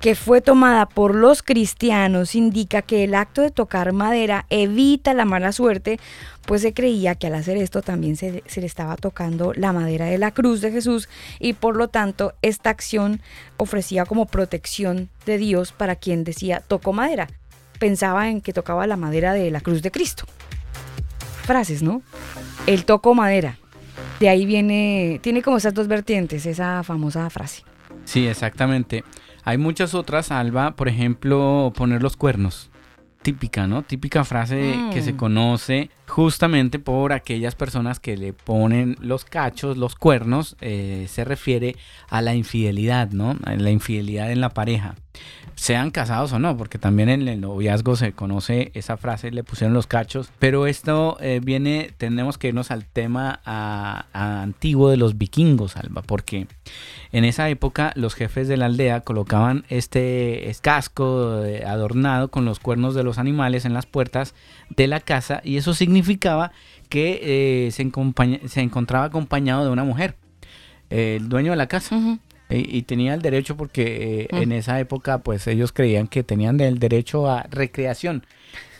[0.00, 5.26] que fue tomada por los cristianos indica que el acto de tocar madera evita la
[5.26, 6.00] mala suerte,
[6.46, 10.16] pues se creía que al hacer esto también se, le estaba tocando la madera de
[10.16, 11.08] la cruz de Jesús
[11.38, 13.20] y por lo tanto esta acción
[13.58, 17.28] ofrecía como protección de Dios para quien decía tocó madera.
[17.78, 20.24] Pensaba en que tocaba la madera de la cruz de Cristo.
[21.42, 22.02] Frases, ¿no?
[22.66, 23.58] El toco madera.
[24.18, 27.64] De ahí viene, tiene como esas dos vertientes, esa famosa frase.
[28.04, 29.04] Sí, exactamente.
[29.44, 32.70] Hay muchas otras, Alba, por ejemplo, poner los cuernos.
[33.22, 33.82] típica, ¿no?
[33.82, 35.16] Típica frase que se Mm.
[35.18, 41.76] conoce justamente por aquellas personas que le ponen los cachos, los cuernos, eh, se refiere
[42.08, 43.36] a la infidelidad, ¿no?
[43.44, 44.94] A la infidelidad en la pareja.
[45.60, 49.74] Sean casados o no, porque también en el noviazgo se conoce esa frase, le pusieron
[49.74, 50.30] los cachos.
[50.38, 53.40] Pero esto eh, viene, tenemos que irnos al tema
[54.14, 56.46] antiguo de los vikingos, Alba, porque
[57.12, 62.46] en esa época los jefes de la aldea colocaban este es- casco eh, adornado con
[62.46, 64.34] los cuernos de los animales en las puertas
[64.70, 66.52] de la casa y eso significaba
[66.88, 67.20] que
[67.66, 67.82] eh, se,
[68.62, 70.16] encontraba acompañado de una mujer,
[70.88, 72.00] el dueño de la casa.
[72.50, 74.42] Y, y tenía el derecho porque eh, Mm.
[74.42, 78.24] en esa época pues ellos creían que tenían el derecho a recreación.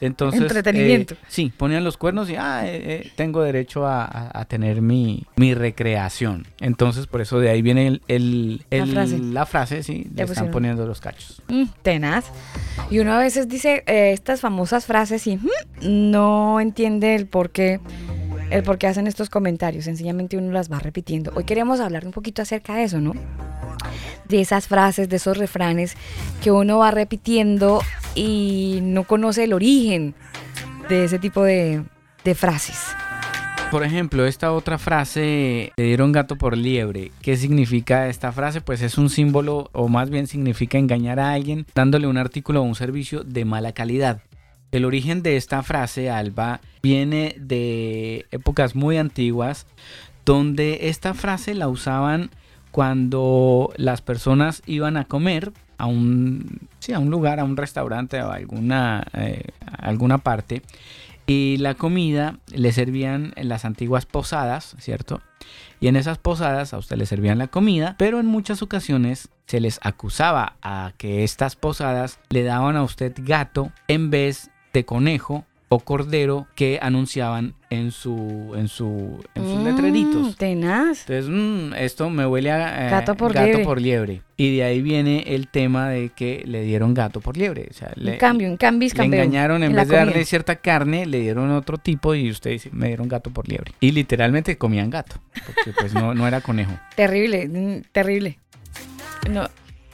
[0.01, 1.13] Entonces, Entretenimiento.
[1.15, 4.81] eh, sí, ponían los cuernos y ah, eh, eh, tengo derecho a, a- a tener
[4.81, 6.47] mi, mi recreación.
[6.59, 9.19] Entonces, por eso de ahí viene el, el- La frase.
[9.19, 11.43] la frase, sí, le están poniendo los cachos.
[11.49, 12.25] Mm, tenaz.
[12.91, 15.49] Y uno a veces dice eh, estas famosas frases y mm,
[15.83, 17.79] no entiende el por qué,
[18.51, 19.85] el por qué hacen estos comentarios.
[19.85, 21.31] Sencillamente uno las va repitiendo.
[21.37, 23.13] Hoy queremos hablar un poquito acerca de eso, ¿no?
[24.31, 25.97] De esas frases, de esos refranes
[26.41, 27.83] que uno va repitiendo
[28.15, 30.15] y no conoce el origen
[30.89, 31.83] de ese tipo de,
[32.25, 32.79] de frases.
[33.71, 37.13] Por ejemplo, esta otra frase, le dieron gato por liebre.
[37.23, 38.61] ¿Qué significa esta frase?
[38.61, 42.65] Pues es un símbolo, o más bien significa engañar a alguien dándole un artículo o
[42.65, 44.23] un servicio de mala calidad.
[44.73, 49.67] El origen de esta frase, Alba, viene de épocas muy antiguas,
[50.25, 52.31] donde esta frase la usaban
[52.71, 58.23] cuando las personas iban a comer a un, sí, a un lugar, a un restaurante
[58.23, 59.45] o a alguna, eh,
[59.79, 60.63] alguna parte
[61.31, 65.21] y la comida le servían en las antiguas posadas, ¿cierto?
[65.79, 69.61] Y en esas posadas a usted le servían la comida, pero en muchas ocasiones se
[69.61, 75.45] les acusaba a que estas posadas le daban a usted gato en vez de conejo
[75.73, 80.37] o cordero que anunciaban en su en su en sus Mm, letreritos.
[80.37, 81.09] Tenaz.
[81.09, 83.81] Entonces, mm, esto me huele a eh, Gato por liebre.
[83.81, 84.23] liebre.
[84.37, 87.69] Y de ahí viene el tema de que le dieron gato por liebre.
[87.71, 89.23] O sea, le, cambio, un cambis, le cambio.
[89.23, 92.71] engañaron en, en vez de darle cierta carne, le dieron otro tipo y usted dice,
[92.73, 93.73] me dieron gato por liebre.
[93.79, 96.73] Y literalmente comían gato, porque pues no, no era conejo.
[96.97, 98.39] Terrible, mm, terrible.
[99.31, 99.47] No,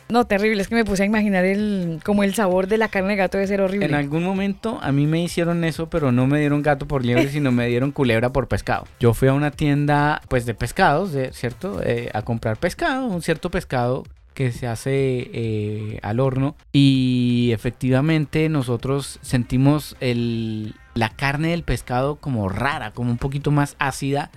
[0.09, 0.62] no, terrible.
[0.62, 3.38] Es que me puse a imaginar el, como el sabor de la carne de gato
[3.38, 3.87] debe ser horrible.
[3.87, 7.29] En algún momento a mí me hicieron eso, pero no me dieron gato por liebre,
[7.33, 8.87] sino me dieron culebra por pescado.
[9.01, 11.81] Yo fui a una tienda pues de pescados, ¿cierto?
[11.83, 18.49] Eh, a comprar pescado, un cierto pescado que se hace eh, al horno y efectivamente
[18.51, 24.31] nosotros sentimos el, la carne del pescado como rara, como un poquito más ácida,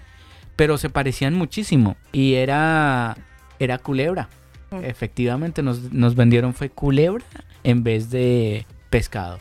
[0.55, 3.17] pero se parecían muchísimo y era,
[3.60, 4.29] era culebra.
[4.71, 4.84] Mm.
[4.84, 7.23] Efectivamente nos, nos vendieron fue culebra
[7.63, 9.39] en vez de pescado.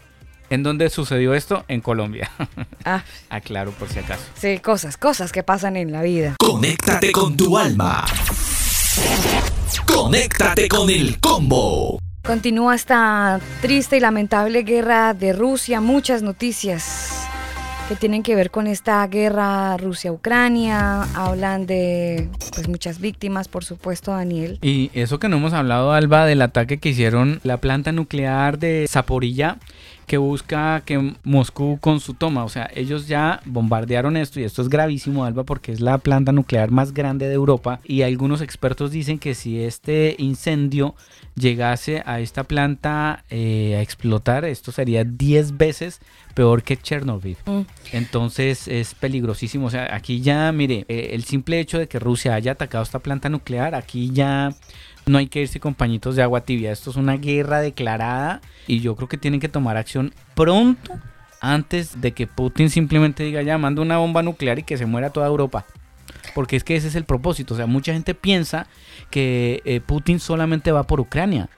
[0.50, 1.64] ¿En dónde sucedió esto?
[1.68, 2.30] En Colombia.
[2.84, 4.22] Ah, Aclaro por si acaso.
[4.34, 6.36] sí, cosas, cosas que pasan en la vida.
[6.38, 8.06] Conéctate con tu alma.
[9.84, 11.98] Conéctate con el combo.
[12.24, 15.82] Continúa esta triste y lamentable guerra de Rusia.
[15.82, 17.17] Muchas noticias
[17.88, 21.04] que tienen que ver con esta guerra Rusia-Ucrania.
[21.14, 24.58] Hablan de pues muchas víctimas, por supuesto, Daniel.
[24.60, 28.84] Y eso que no hemos hablado, Alba, del ataque que hicieron la planta nuclear de
[28.88, 29.56] Zaporilla,
[30.08, 34.62] que busca que Moscú con su toma, o sea, ellos ya bombardearon esto y esto
[34.62, 38.90] es gravísimo, Alba, porque es la planta nuclear más grande de Europa y algunos expertos
[38.90, 40.96] dicen que si este incendio
[41.34, 46.00] llegase a esta planta eh, a explotar, esto sería 10 veces
[46.34, 47.36] peor que Chernobyl.
[47.44, 47.60] Mm.
[47.92, 49.66] Entonces es peligrosísimo.
[49.66, 52.98] O sea, aquí ya, mire, eh, el simple hecho de que Rusia haya atacado esta
[52.98, 54.54] planta nuclear, aquí ya
[55.08, 56.72] no hay que irse con pañitos de agua tibia.
[56.72, 60.98] Esto es una guerra declarada y yo creo que tienen que tomar acción pronto
[61.40, 65.10] antes de que Putin simplemente diga ya, manda una bomba nuclear y que se muera
[65.10, 65.66] toda Europa.
[66.34, 67.54] Porque es que ese es el propósito.
[67.54, 68.66] O sea, mucha gente piensa
[69.10, 71.48] que eh, Putin solamente va por Ucrania.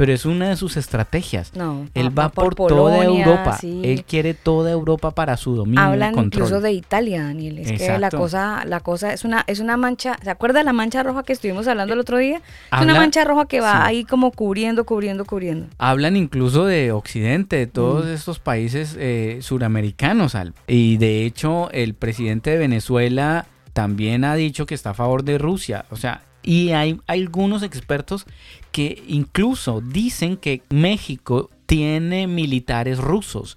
[0.00, 1.54] Pero es una de sus estrategias.
[1.54, 3.58] No, Él va, por, toda Polonia, Europa.
[3.60, 3.82] sí.
[3.84, 6.44] Él quiere toda Europa para su dominio Hablan control.
[6.44, 7.58] incluso de Italia, Daniel.
[7.58, 8.16] Es que la Exacto.
[8.16, 10.16] cosa, la cosa es una, es una mancha.
[10.22, 12.36] ¿Se acuerda la mancha roja que estuvimos hablando el otro día?
[12.38, 13.78] es una Habla- mancha roja que va sí.
[13.82, 15.66] ahí como cubriendo, cubriendo, cubriendo.
[15.76, 18.14] Hablan incluso de Occidente, de todos Mm.
[18.14, 20.34] estos países eh, suramericanos.
[20.34, 25.24] Al- Y de hecho, el presidente de Venezuela también ha dicho que está a favor
[25.24, 25.84] de Rusia.
[25.90, 28.24] O sea, y hay algunos expertos
[28.72, 33.56] que incluso dicen que México tiene militares rusos,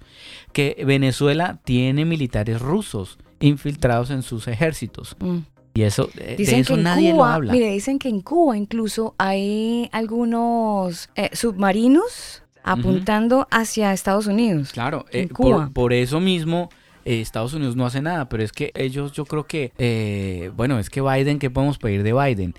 [0.52, 5.16] que Venezuela tiene militares rusos infiltrados en sus ejércitos.
[5.20, 5.38] Mm.
[5.74, 7.52] Y eso, eh, de eso que en nadie Cuba, lo habla.
[7.52, 14.72] mire, dicen que en Cuba incluso hay algunos eh, submarinos apuntando hacia Estados Unidos.
[14.72, 15.64] Claro, en eh, Cuba.
[15.64, 16.70] por, por eso mismo
[17.04, 20.78] eh, Estados Unidos no hace nada, pero es que ellos yo creo que, eh, bueno,
[20.78, 22.54] es que Biden, ¿qué podemos pedir de Biden?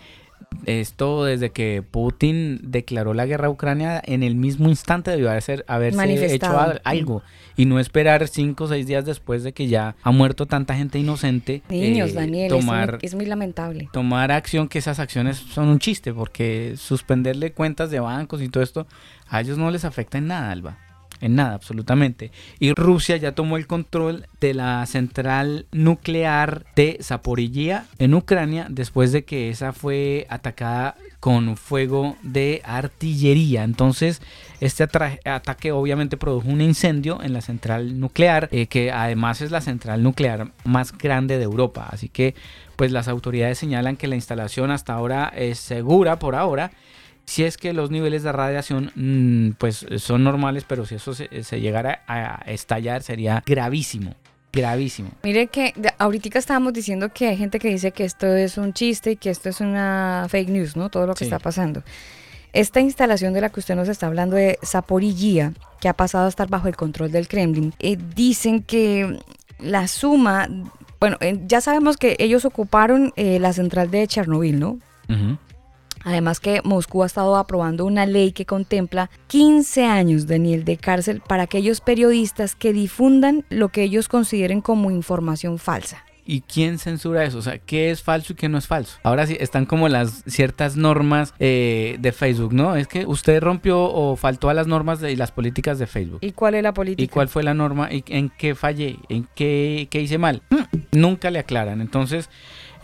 [0.66, 5.64] Esto desde que Putin declaró la guerra a Ucrania, en el mismo instante debió haber,
[5.68, 6.54] haberse Manifestado.
[6.54, 7.22] hecho al- algo
[7.58, 11.00] y no esperar cinco o seis días después de que ya ha muerto tanta gente
[11.00, 11.62] inocente.
[11.70, 13.90] Niños, eh, Daniel, es tomar, muy- es, muy, lamentable.
[13.94, 18.64] tomar acción que esas acciones son un chiste porque suspenderle cuentas de bancos y todo
[18.64, 18.88] esto
[19.30, 20.78] a ellos no les afecta en nada, Alba.
[21.22, 22.32] En nada, absolutamente.
[22.60, 29.12] Y Rusia ya tomó el control de la central nuclear de Zaporizhia en Ucrania después
[29.12, 33.64] de que esa fue atacada con fuego de artillería.
[33.64, 34.22] Entonces,
[34.60, 39.62] este ataque obviamente produjo un incendio en la central nuclear, eh, que además es la
[39.62, 41.88] central nuclear más grande de Europa.
[41.90, 42.36] Así que,
[42.76, 46.72] pues las autoridades señalan que la instalación hasta ahora es segura por ahora.
[47.26, 51.44] Si es que los niveles de radiación mm, pues son normales, pero si eso se,
[51.44, 54.14] se llegara a estallar sería gravísimo,
[54.54, 55.10] gravísimo.
[55.24, 59.12] Mire que ahorita estábamos diciendo que hay gente que dice que esto es un chiste
[59.12, 60.90] y que esto es una fake news, ¿no?
[60.90, 61.26] Todo lo que Sí.
[61.26, 61.84] está pasando.
[62.54, 65.52] Esta instalación de la que usted nos está hablando de Zaporizhia,
[65.82, 69.20] que ha pasado a estar bajo el control del Kremlin, eh, dicen que
[69.60, 70.48] la suma,
[71.02, 74.80] bueno, eh, ya sabemos que ellos ocuparon eh, la central de Chernobyl, ¿no?
[75.10, 75.38] Ujú.
[76.06, 81.22] Además que Moscú ha estado aprobando una ley que contempla 15 años, Daniel, de cárcel
[81.28, 86.06] para aquellos periodistas que difundan lo que ellos consideren como información falsa.
[86.28, 87.38] ¿Y quién censura eso?
[87.38, 88.98] O sea, ¿qué es falso y qué no es falso?
[89.04, 92.76] Ahora sí, están como las ciertas normas eh, de Facebook, ¿no?
[92.76, 96.18] Es que usted rompió o faltó a las normas de- y las políticas de Facebook.
[96.22, 97.04] ¿Y cuál es la política?
[97.04, 97.94] ¿Y cuál fue la norma?
[97.94, 98.98] ¿Y en qué fallé?
[99.08, 100.42] ¿En qué, qué hice mal?
[100.50, 101.80] Mm, Nunca le aclaran.
[101.80, 102.30] Entonces,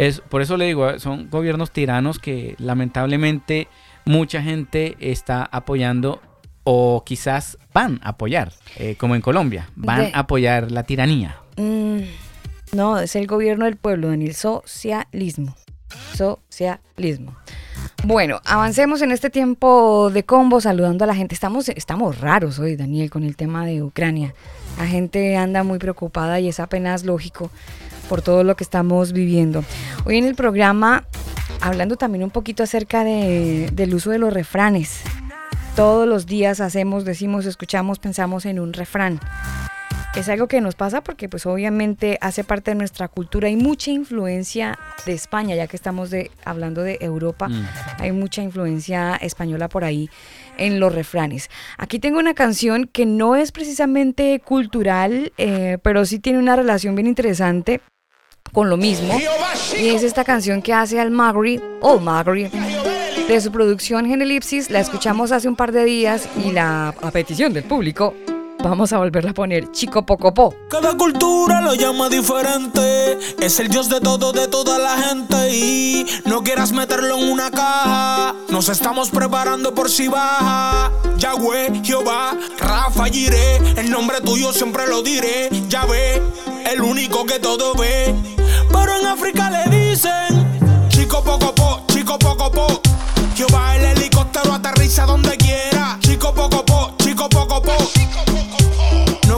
[0.08, 3.68] es, por eso le digo, son gobiernos tiranos que lamentablemente
[4.06, 6.22] mucha gente está apoyando
[6.64, 11.38] o quizás van a apoyar, eh, como en Colombia, van De- a apoyar la tiranía.
[11.58, 12.00] Mm,
[12.74, 14.34] no, es el gobierno del pueblo, Daniel.
[14.34, 15.56] Socialismo.
[16.16, 17.36] Socialismo.
[18.04, 21.36] Bueno, avancemos en este tiempo de combo saludando a la gente.
[21.36, 24.34] Estamos, estamos raros hoy, Daniel, con el tema de Ucrania.
[24.78, 27.52] La gente anda muy preocupada y es apenas lógico
[28.12, 29.64] por todo lo que estamos viviendo.
[30.04, 31.06] Hoy en el programa,
[31.62, 35.00] hablando también un poquito acerca de- del uso de los refranes.
[35.78, 39.22] Todos los días hacemos, decimos, escuchamos, pensamos en un refrán
[40.14, 43.48] es algo que nos pasa porque pues obviamente hace parte de nuestra cultura.
[43.48, 47.66] Hay mucha influencia de España, ya que estamos de, hablando de Europa, Mm.
[47.98, 50.10] hay mucha influencia española por ahí
[50.58, 51.50] en los refranes.
[51.78, 56.94] Aquí tengo una canción que no es precisamente cultural, eh, pero sí tiene una relación
[56.96, 57.80] bien interesante
[58.52, 59.18] con lo mismo.
[59.80, 62.50] Y es esta canción que hace Al Magri, All Magri,
[63.28, 64.70] de su producción Genelipsis.
[64.70, 68.14] La escuchamos hace un par de días y la a petición del público
[68.64, 70.54] vamos a volverla a poner Chico Pocopó.
[70.70, 73.18] Cada cultura lo llama diferente.
[73.40, 75.50] Es el dios de todo, de toda la gente.
[75.54, 78.36] Y no quieras meterlo en una caja.
[78.50, 80.92] Nos estamos preparando por si baja.
[81.18, 83.58] Yahweh, Jehová, Rafa, Jiré.
[83.78, 85.50] El nombre tuyo siempre lo diré.
[85.70, 86.22] Ya ve,
[86.72, 88.16] el único que todo ve.
[88.72, 92.82] Pero en África le dicen: Chico Pocopó, Chico Pocopó.
[93.36, 95.98] Jehová, el helicóptero aterriza donde quiera.
[96.02, 97.78] Chico Pocopó, Chico Pocopó.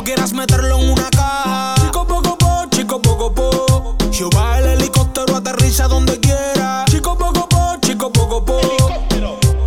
[0.04, 1.76] No quieras meterlo en una caja.
[1.80, 3.95] Chico poco po, chico poco po.
[4.12, 6.84] Jehová el helicóptero aterriza donde quiera.
[6.91, 8.60] Chico poco po, chico poco po.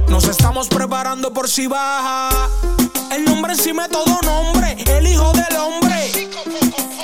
[0.08, 2.28] Nos estamos preparando por si baja.
[3.12, 6.28] El nombre encima de todo nombre, el hijo del hombre.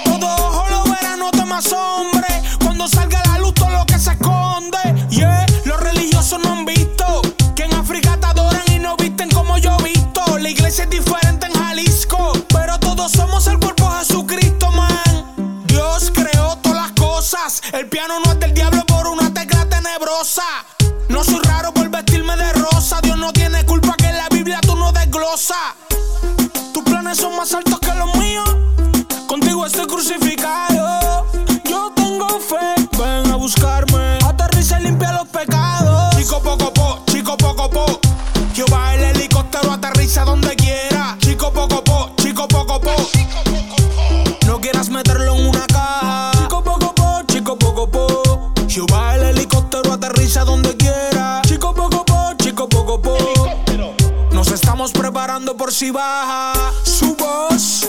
[0.04, 2.28] Todo ojo lo verá, no temas hombre.
[2.62, 5.06] Cuando salga la luz todo lo que se esconde.
[5.08, 7.22] Yeah, los religiosos no han visto
[7.56, 10.20] que en África te adoran y no visten como yo visto.
[10.38, 11.31] La iglesia es diferente
[13.08, 15.62] somos el cuerpo Jesucristo, man.
[15.66, 17.62] Dios creó todas las cosas.
[17.72, 20.44] El piano no es del diablo por una tecla tenebrosa.
[21.08, 23.00] No soy raro por vestirme de rosa.
[23.02, 25.81] Dios no tiene culpa que en la Biblia tú no desglosas.
[55.40, 56.52] Por si baja.
[56.84, 57.88] Su voz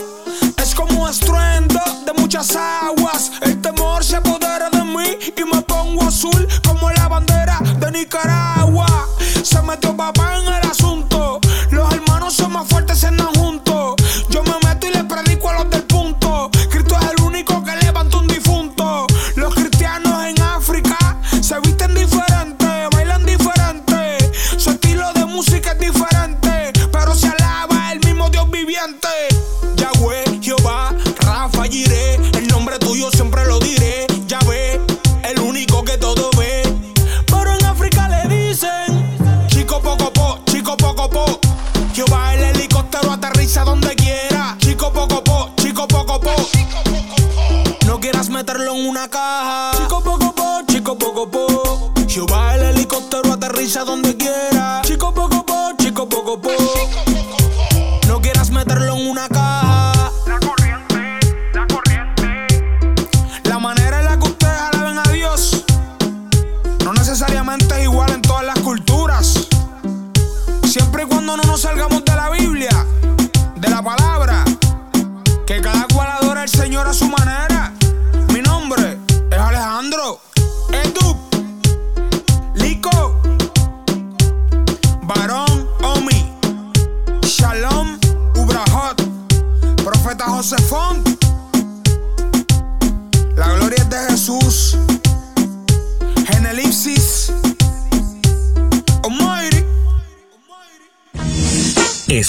[0.56, 3.32] es como estruendo de muchas aguas.
[3.42, 8.86] El temor se apodera de mí y me pongo azul como la bandera de Nicaragua.
[9.42, 11.38] Se metió papá en el asunto.
[11.70, 12.93] Los hermanos son más fuertes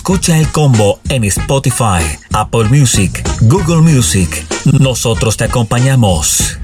[0.08, 4.46] Escucha el combo en Spotify, Apple Music, Google Music.
[4.80, 6.60] Nosotros te acompañamos.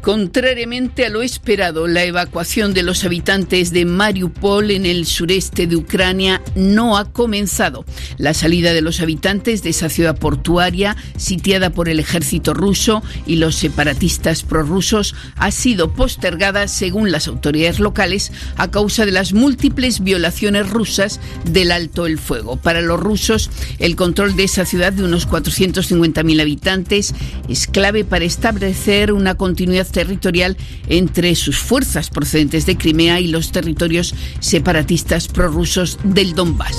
[0.00, 5.76] Contrariamente a lo esperado, la evacuación de los habitantes de Mariupol en el sureste de
[5.76, 7.84] Ucrania no ha comenzado.
[8.18, 13.36] La salida de los habitantes de esa ciudad portuaria, sitiada por el ejército ruso y
[13.36, 20.00] los separatistas prorrusos, ha sido postergada, según las autoridades locales, a causa de las múltiples
[20.00, 22.56] violaciones rusas del alto el fuego.
[22.56, 27.14] Para los rusos, el control de esa ciudad de unos 450.000 habitantes
[27.48, 30.56] es clave para establecer una continuidad territorial
[30.88, 36.76] entre sus fuerzas procedentes de Crimea y los territorios separatistas prorrusos del Donbass.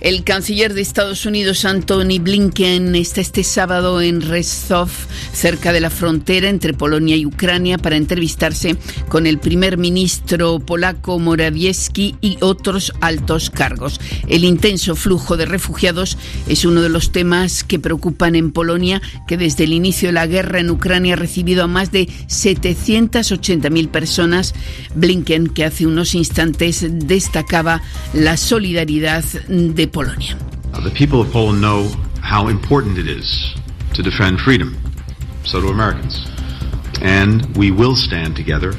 [0.00, 4.88] El canciller de Estados Unidos, Anthony Blinken, está este sábado en Rostov,
[5.34, 8.76] cerca de la frontera entre Polonia y Ucrania, para entrevistarse
[9.10, 14.00] con el primer ministro polaco Morawiecki y otros altos cargos.
[14.26, 16.16] El intenso flujo de refugiados
[16.48, 20.26] es uno de los temas que preocupan en Polonia, que desde el inicio de la
[20.26, 24.54] guerra en Ucrania ha recibido a más de 780.000 personas.
[24.94, 27.82] Blinken, que hace unos instantes destacaba
[28.14, 30.36] la solidaridad de Polonia.
[30.82, 31.88] The people of Poland know
[32.22, 33.54] how important it is
[33.94, 34.76] to defend freedom.
[35.44, 36.26] So do Americans.
[37.02, 38.72] And we will stand together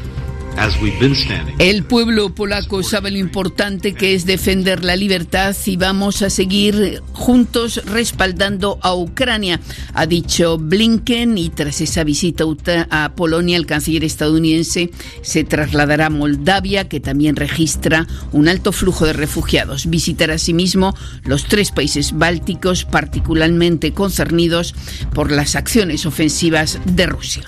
[1.58, 7.02] el pueblo polaco sabe lo importante que es defender la libertad y vamos a seguir
[7.14, 9.60] juntos respaldando a Ucrania,
[9.96, 12.44] ha dicho Blinken y tras esa visita
[12.92, 14.92] a Polonia el canciller estadounidense
[15.24, 19.90] se trasladará a Moldavia que también registra un alto flujo de refugiados.
[19.90, 24.76] Visitará asimismo los tres países bálticos particularmente concernidos
[25.16, 27.46] por las acciones ofensivas de Rusia.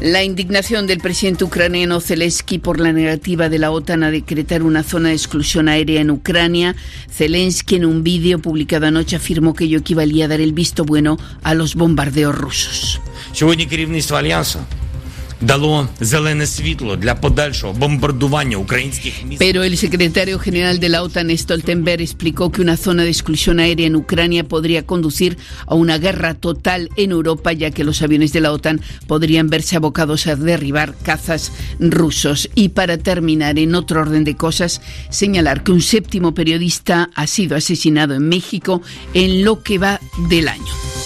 [0.00, 4.82] La indignación del presidente ucraniano Zelensky por la negativa de la OTAN a decretar una
[4.82, 6.76] zona de exclusión aérea en Ucrania.
[7.10, 11.16] Zelensky en un vídeo publicado anoche afirmó que ello equivalía a dar el visto bueno
[11.42, 13.00] a los bombardeos rusos.
[19.38, 23.86] Pero el secretario general de la OTAN, Stoltenberg, explicó que una zona de exclusión aérea
[23.86, 28.40] en Ucrania podría conducir a una guerra total en Europa, ya que los aviones de
[28.40, 32.48] la OTAN podrían verse abocados a derribar cazas rusos.
[32.54, 34.80] Y para terminar, en otro orden de cosas,
[35.10, 38.80] señalar que un séptimo periodista ha sido asesinado en México
[39.12, 41.05] en lo que va del año.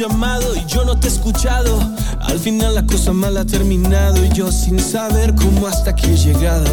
[0.00, 1.78] Y yo no te he escuchado.
[2.22, 6.16] Al final la cosa mal ha terminado y yo sin saber cómo hasta aquí he
[6.16, 6.70] llegado.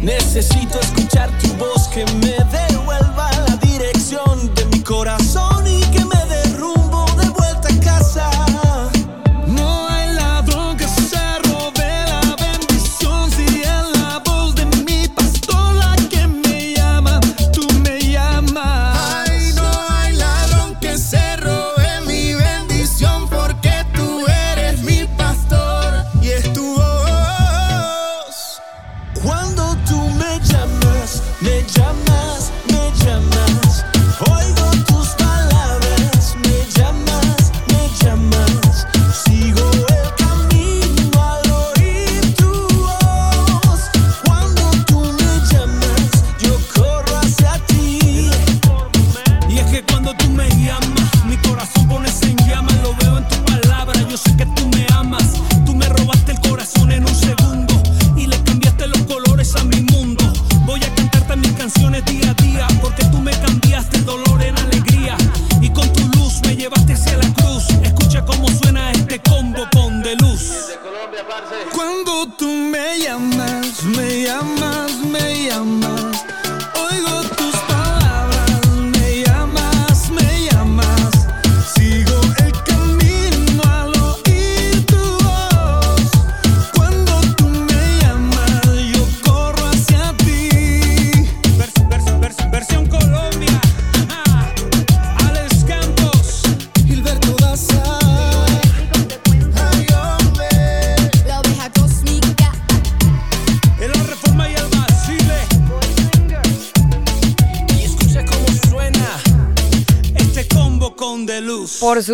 [0.00, 5.25] Necesito escuchar tu voz que me devuelva la dirección de mi corazón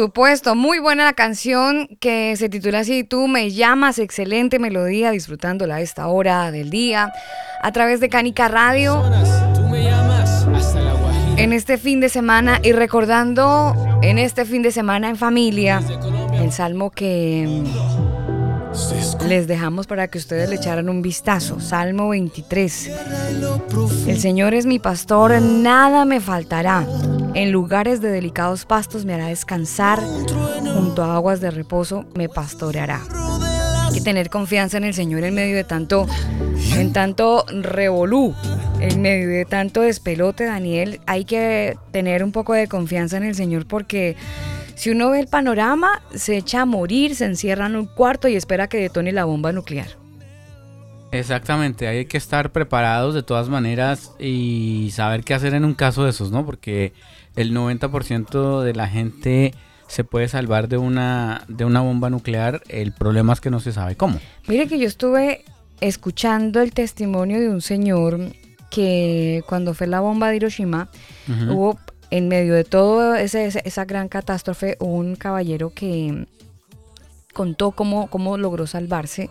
[0.03, 5.77] supuesto, muy buena la canción que se titula así, Tú me llamas, excelente melodía, disfrutándola
[5.77, 7.13] a esta hora del día,
[7.63, 9.01] a través de Canica Radio,
[9.55, 11.41] Tú me llamas hasta la guajira.
[11.41, 15.81] en este fin de semana y recordando en este fin de semana en familia
[16.35, 17.63] el salmo que
[19.29, 22.91] les dejamos para que ustedes le echaran un vistazo, Salmo 23.
[24.09, 26.85] El Señor es mi pastor, nada me faltará.
[27.35, 33.01] En lugares de delicados pastos me hará descansar, junto a aguas de reposo me pastoreará.
[33.87, 36.07] Hay que tener confianza en el Señor en medio de tanto,
[36.77, 38.35] en tanto revolú,
[38.81, 41.01] en medio de tanto despelote, Daniel.
[41.07, 44.15] Hay que tener un poco de confianza en el Señor porque
[44.75, 48.37] si uno ve el panorama, se echa a morir, se encierra en un cuarto y
[48.37, 50.03] espera que detone la bomba nuclear.
[51.13, 56.05] Exactamente, hay que estar preparados de todas maneras y saber qué hacer en un caso
[56.05, 56.47] de esos, ¿no?
[56.47, 56.95] Porque
[57.37, 59.55] el 90% de la gente
[59.89, 63.73] se puede salvar de una, de una bomba nuclear, el problema es que no se
[63.73, 64.19] sabe cómo.
[64.49, 65.45] Mire que yo estuve
[65.81, 68.19] escuchando el testimonio de un señor
[68.71, 70.89] que cuando fue la bomba de Hiroshima,
[71.51, 71.79] hubo
[72.11, 72.65] en medio de
[73.17, 76.27] ese- esa gran catástrofe un caballero que
[77.33, 79.31] contó cómo, cómo logró salvarse.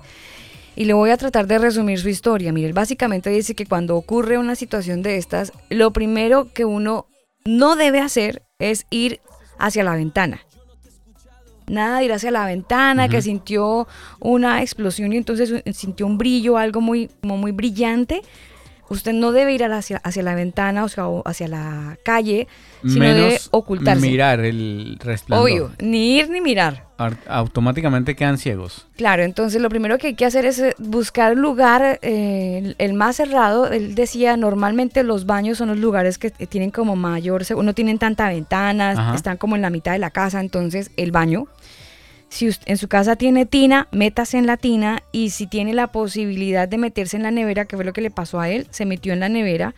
[0.75, 2.53] Y le voy a tratar de resumir su historia.
[2.53, 7.05] Mire, básicamente dice que cuando ocurre una situación de estas, lo primero que uno
[7.45, 9.21] no debe hacer es ir
[9.57, 10.41] hacia la ventana.
[11.67, 13.87] Nada de ir hacia la ventana, que sintió
[14.19, 18.23] una explosión y entonces sintió un brillo, algo muy, como muy brillante.
[18.91, 22.47] Usted no debe ir hacia, hacia la ventana o sea, o hacia la calle,
[22.83, 24.01] sino debe Menos ocultarse.
[24.05, 25.45] mirar el resplandor.
[25.49, 26.85] Obvio, ni ir ni mirar.
[26.97, 28.87] Ar- Automáticamente quedan ciegos.
[28.95, 33.15] Claro, entonces lo primero que hay que hacer es eh, buscar lugar, eh, el, más
[33.15, 33.67] cerrado.
[33.71, 38.27] Él decía, normalmente los baños son los lugares que tienen como mayor, no tienen tanta
[38.29, 39.15] ventanas, Ajá.
[39.15, 41.47] están como en la mitad de la casa, entonces el baño.
[42.31, 46.65] Si en su casa tiene tina, métase en la tina y si tiene la posibilidad
[46.65, 49.11] de meterse en la nevera, que fue lo que le pasó a él, se metió
[49.11, 49.75] en la nevera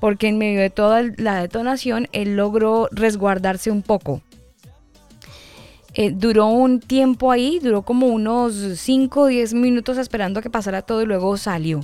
[0.00, 4.20] porque en medio de toda la detonación él logró resguardarse un poco.
[5.94, 10.82] Eh, duró un tiempo ahí, duró como unos 5 o 10 minutos esperando que pasara
[10.82, 11.80] todo y luego salió.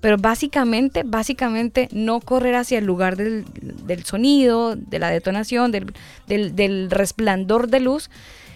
[0.00, 3.44] Pero básicamente, básicamente no correr hacia el lugar del,
[3.86, 5.92] del sonido, de la detonación, del-
[6.26, 8.10] del resplandor de luz,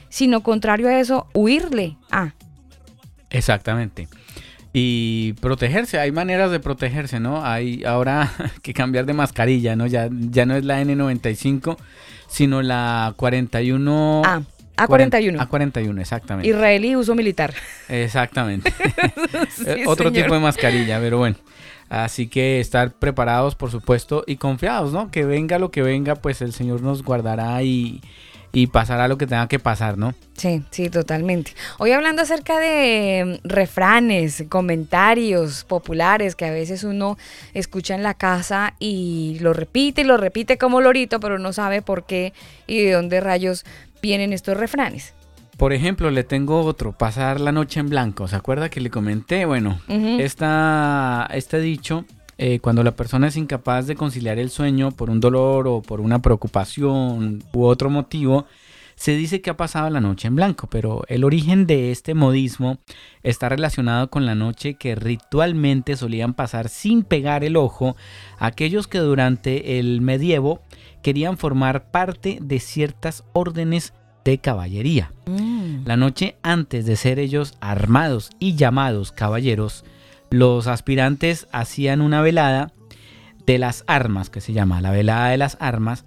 [0.09, 1.97] sino contrario a eso, huirle.
[2.11, 2.33] Ah,
[3.31, 4.09] Exactamente.
[4.73, 7.45] Y protegerse, hay maneras de protegerse, ¿no?
[7.45, 8.31] Hay ahora
[8.63, 9.87] que cambiar de mascarilla, ¿no?
[9.87, 11.77] Ya, ya no es la N95,
[12.29, 14.23] sino la 41...
[14.25, 14.43] Ah,
[14.77, 15.39] A41.
[15.49, 16.47] A41, exactamente.
[16.51, 17.55] israelí uso militar.
[17.89, 18.71] Exactamente.
[19.49, 20.25] Sí, Eh, Otro señor.
[20.25, 21.37] tipo de mascarilla, pero bueno.
[21.89, 25.11] Así que estar preparados, por supuesto, y confiados, ¿no?
[25.11, 28.03] Que venga lo que venga, pues el Señor nos guardará y,
[28.59, 30.15] y pasará lo que tenga que pasar, ¿no?
[30.33, 31.53] Sí, sí, totalmente.
[31.77, 37.19] Hoy hablando acerca de mm, refranes, comentarios populares que a veces uno
[37.53, 41.83] escucha en la casa y lo repite y lo repite como lorito, pero no sabe
[41.83, 42.33] por qué
[42.67, 43.67] y de dónde rayos
[44.01, 45.13] vienen estos refranes.
[45.59, 48.27] Por ejemplo, le tengo otro, pasar la noche en blanco.
[48.27, 49.45] ¿Se acuerda que le comenté?
[49.45, 50.17] Bueno, Ujú.
[50.19, 52.07] esta- este dicho,
[52.39, 56.01] eh, cuando la persona es incapaz de conciliar el sueño por un dolor o por
[56.01, 58.47] una preocupación u otro motivo,
[58.97, 62.79] se dice que ha pasado la noche en blanco, pero el origen de este modismo
[63.23, 67.95] está relacionado con la noche que ritualmente solían pasar sin pegar el ojo
[68.39, 70.63] aquellos que durante el medievo
[71.03, 73.93] querían formar parte de ciertas órdenes
[74.25, 75.13] de caballería.
[75.85, 79.85] La noche antes de ser ellos armados y llamados caballeros,
[80.31, 82.73] los aspirantes hacían una velada
[83.47, 86.05] de las armas, que se llama la velada de las armas,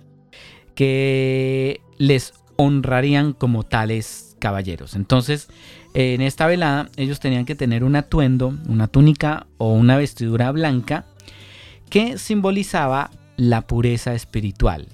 [0.75, 4.95] que les honrarían como tales caballeros.
[4.95, 5.49] Entonces,
[5.93, 11.05] en esta velada ellos tenían que tener un atuendo, una túnica o una vestidura blanca
[11.89, 14.87] que simbolizaba la pureza espiritual.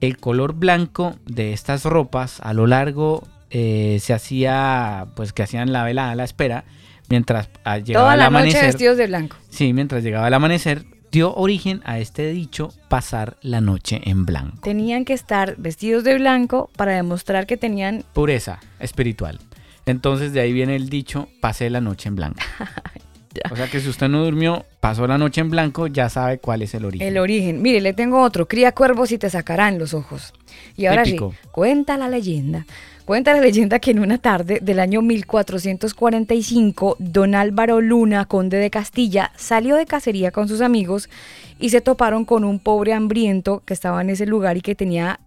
[0.00, 5.72] El color blanco de estas ropas a lo largo eh, se hacía, pues que hacían
[5.72, 6.64] la velada a la espera,
[7.08, 7.48] mientras
[7.84, 8.64] llegaba Toda el la noche amanecer.
[8.66, 9.36] vestidos de blanco.
[9.50, 14.58] Sí, mientras llegaba el amanecer, dio origen a este dicho pasar la noche en blanco.
[14.62, 19.38] Tenían que estar vestidos de blanco para demostrar que tenían Pureza espiritual.
[19.86, 22.40] Entonces de ahí viene el dicho, pasé la noche en blanco.
[23.50, 26.62] o sea que si usted no durmió, pasó la noche en blanco, ya sabe cuál
[26.62, 27.06] es el origen.
[27.06, 27.62] el origen.
[27.62, 28.48] Mire, le tengo otro.
[28.48, 30.32] Cría cuervos y te sacarán los ojos.
[30.76, 31.32] Y ahora Típico.
[31.32, 32.66] sí, cuenta la leyenda.
[33.04, 38.70] Cuenta la leyenda que en una tarde del año 1445, don Álvaro Luna, conde de
[38.70, 41.10] Castilla, salió de cacería con sus amigos
[41.58, 45.20] y se toparon con un pobre hambriento que estaba en ese lugar y que tenía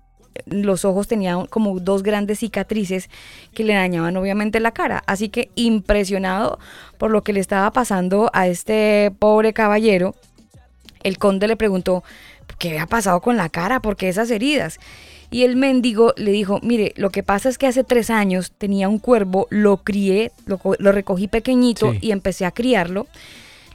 [0.48, 3.10] los ojos tenían como dos grandes cicatrices
[3.54, 5.04] que le dañaban obviamente la cara.
[5.06, 6.58] Así que impresionado
[6.98, 10.16] por lo que le estaba pasando a este pobre caballero,
[11.04, 12.04] el conde le preguntó
[12.58, 14.80] qué había pasado con la cara, por qué esas heridas.
[15.30, 18.88] Y el mendigo le dijo, mire, lo que pasa es que hace tres años tenía
[18.88, 22.00] un cuervo, lo crié, lo, co- lo recogí pequeñito Sí.
[22.02, 23.08] y empecé a criarlo.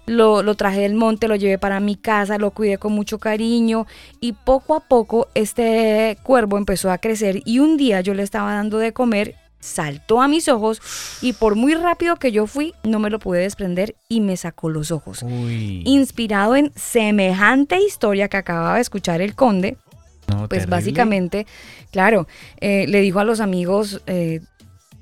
[0.06, 3.86] Lo, lo traje del monte, lo llevé para mi casa, lo cuidé con mucho cariño
[4.20, 8.52] y poco a poco este cuervo empezó a crecer y un día yo le estaba
[8.54, 10.80] dando de comer, saltó a mis ojos
[11.22, 14.70] y por muy rápido que yo fui no me lo pude desprender y me sacó
[14.70, 15.22] los ojos.
[15.22, 19.76] Uy, Inspirado en semejante historia que acababa de escuchar el conde,
[20.28, 20.66] no, pues terrible.
[20.70, 21.46] básicamente,
[21.90, 22.26] claro,
[22.60, 24.40] eh, le dijo a los amigos, eh,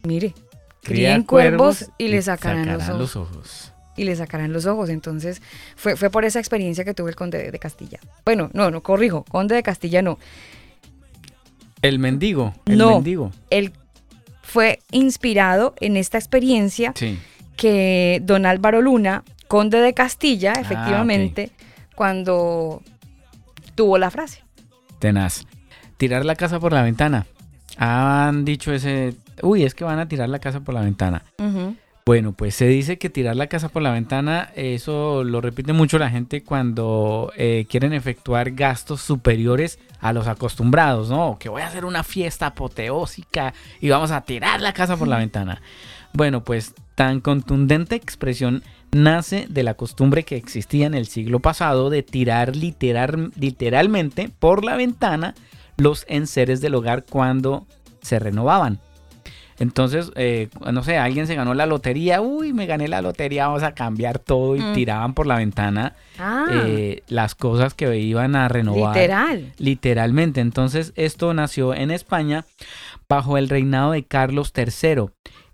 [0.03, 0.35] mire,
[0.83, 3.73] Cría críen cuervos y le sacarán, los, ojos, los ojos.
[3.97, 4.89] Y le sacarán los ojos.
[4.89, 5.43] Entonces,
[5.77, 8.01] fue, fue por esa experiencia que tuvo el conde de, Castilla.
[8.25, 10.19] Bueno, no, no, corrijo, conde de Castilla no.
[11.83, 13.31] El mendigo, el no, mendigo.
[13.51, 13.73] él
[14.43, 17.19] fue inspirado en esta experiencia Sí.
[17.57, 21.51] que don Álvaro Luna, conde de Castilla, Ah, efectivamente,
[21.95, 22.83] cuando
[23.75, 24.43] tuvo la frase.
[25.01, 25.47] Tenaz.
[25.97, 27.27] Tirar la casa por la ventana.
[27.77, 29.17] Han dicho ese...
[29.43, 31.25] Uy, es que van a tirar la casa por la ventana.
[32.07, 35.99] Bueno, pues se dice que tirar la casa por la ventana, eso lo repite mucho
[35.99, 41.39] la gente cuando eh, quieren efectuar gastos superiores a los acostumbrados, ¿no?
[41.39, 45.19] Que voy a hacer una fiesta apoteósica y vamos a tirar la casa por la
[45.19, 45.61] ventana.
[46.13, 48.63] Bueno, pues tan contundente expresión
[48.93, 54.65] nace de la costumbre que existía en el siglo pasado de tirar literal- literalmente por
[54.65, 55.35] la ventana
[55.77, 57.67] los enseres del hogar cuando
[58.03, 58.81] se renovaban.
[59.59, 63.63] Entonces, eh, no sé, alguien se ganó la lotería, uy, me gané la lotería, vamos
[63.63, 64.73] a cambiar todo y Mm.
[64.73, 68.97] tiraban por la ventana Ah, eh, las cosas que iban a renovar.
[68.97, 69.53] literal.
[69.59, 70.41] Literalmente.
[70.41, 72.47] Entonces, esto nació en España
[73.07, 75.11] bajo el reinado de Carlos III,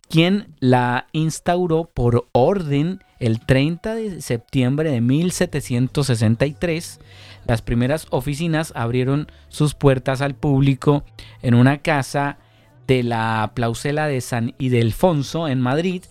[0.08, 7.00] quien la instauró por orden el 30 de septiembre de 1763.
[7.46, 11.04] Las primeras oficinas abrieron sus puertas al público
[11.42, 12.38] en una casa
[12.86, 16.04] de la Plausela de San Ildefonso en Madrid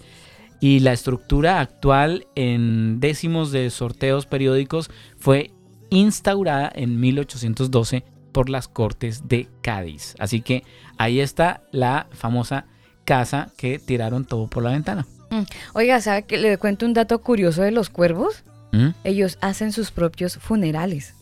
[0.59, 5.51] y la estructura actual en décimos de sorteos periódicos fue
[5.89, 10.15] instaurada en 1812 por las Cortes de Cádiz.
[10.19, 10.63] Así que
[10.97, 12.65] ahí está la famosa
[13.05, 15.05] casa que tiraron todo por la ventana.
[15.41, 15.45] Mm.
[15.73, 18.43] Oiga, ¿sabe que le cuento un dato curioso de los cuervos?
[18.71, 18.89] ¿Mm?
[19.03, 21.13] Ellos hacen sus propios funerales.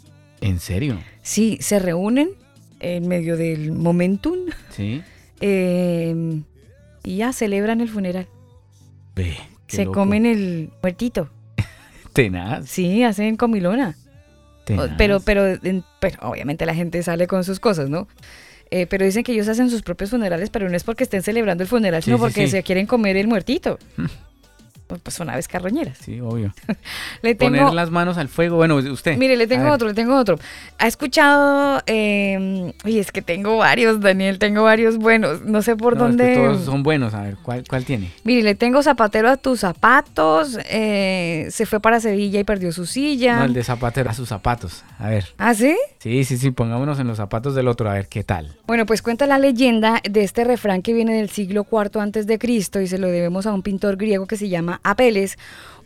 [0.42, 1.00] ¿En serio?
[1.22, 2.32] Sí, se reúnen
[2.80, 4.38] en medio del momentum
[4.72, 5.02] Sí.
[5.42, 6.42] eh,
[7.04, 8.28] y ya celebran el funeral.
[9.16, 9.38] Ve.
[9.68, 10.00] se loco.
[10.00, 11.30] comen el muertito.
[12.14, 12.68] Tenaz.
[12.70, 13.96] Sí, hacen comilona.
[14.66, 14.92] tenaz.
[14.98, 15.60] Pero, pero,
[16.00, 18.08] pero obviamente la gente sale con sus cosas, ¿no?
[18.82, 21.64] Eh, pero dicen que ellos hacen sus propios funerales, pero no es porque estén celebrando
[21.64, 22.52] el funeral, Sí, sino sí, porque sí.
[22.52, 23.78] se quieren comer el muertito.
[25.02, 25.98] pues son aves carroñeras.
[26.00, 26.54] Sí, obvio.
[27.22, 28.58] Le tengo, Poner las manos al fuego.
[28.58, 29.18] Bueno, usted.
[29.18, 30.38] Mire, le tengo otro, le tengo otro.
[30.80, 31.82] ¿Ha escuchado?
[31.88, 35.42] Eh, oye, es que tengo varios, Daniel, tengo varios buenos.
[35.42, 36.36] No sé por No, es que dónde.
[36.36, 37.14] todos son buenos.
[37.14, 38.12] A ver, ¿cuál, cuál tiene?
[38.24, 40.58] Mire, le tengo zapatero a tus zapatos.
[40.70, 43.38] eh, se fue para Sevilla y perdió su silla.
[43.40, 44.84] No, el de zapatero a sus zapatos.
[45.00, 45.26] A ver.
[45.38, 45.76] ¿Ah, sí?
[46.00, 48.58] Sí, sí, sí, pongámonos en los zapatos del otro, a ver qué tal.
[48.68, 52.38] Bueno, pues cuenta la leyenda de este refrán que viene del siglo IV antes de
[52.40, 55.38] Cristo y se lo debemos a un pintor griego que se llama Apeles,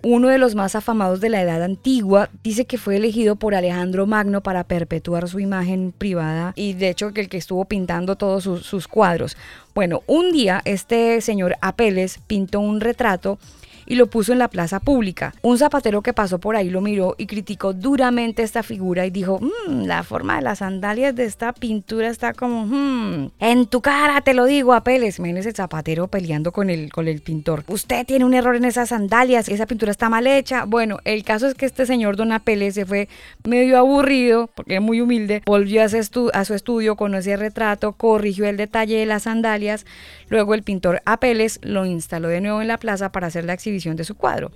[0.04, 2.30] uno de los más afamados de la Edad Antigua.
[2.44, 7.14] Dice que fue elegido por Alejandro Magno para perpetuar su imagen privada y de hecho
[7.14, 9.38] que el que estuvo pintando todos sus, sus cuadros.
[9.74, 13.40] Bueno, un día este señor Apeles pintó un retrato
[13.88, 15.34] y lo puso en la plaza pública.
[15.42, 19.40] Un zapatero que pasó por ahí lo miró y criticó duramente esta figura y dijo,
[19.40, 24.22] "Mm, la forma de las sandalias de esta pintura está como, "Mm, en tu cara
[24.22, 25.20] te lo digo, Apeles.
[25.20, 27.64] Imagínese el zapatero peleando con el, con el pintor.
[27.68, 30.66] Usted tiene un error en esas sandalias, esa pintura está mal hecha.
[30.66, 33.08] Bueno, el caso es que este señor Don Apeles se fue
[33.46, 37.40] medio aburrido, porque era muy humilde, volvió a su, estu- a su estudio, conoció el
[37.40, 39.86] retrato, corrigió el detalle de las sandalias,
[40.30, 43.77] luego el pintor Apeles lo instaló de nuevo en la plaza para hacer la exhibición
[43.78, 44.52] de su cuadro.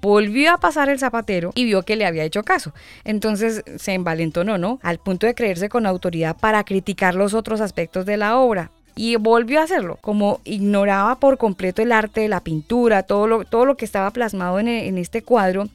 [0.00, 2.72] Volvió a pasar el zapatero y vio que le había hecho caso.
[3.04, 4.78] Entonces se envalentonó, ¿no?
[4.82, 8.70] Al punto de creerse con autoridad para criticar los otros aspectos de la obra.
[8.94, 13.66] Y volvió a hacerlo, como ignoraba por completo el arte, la pintura, todo lo, todo
[13.66, 15.68] lo que estaba plasmado en, en este cuadro.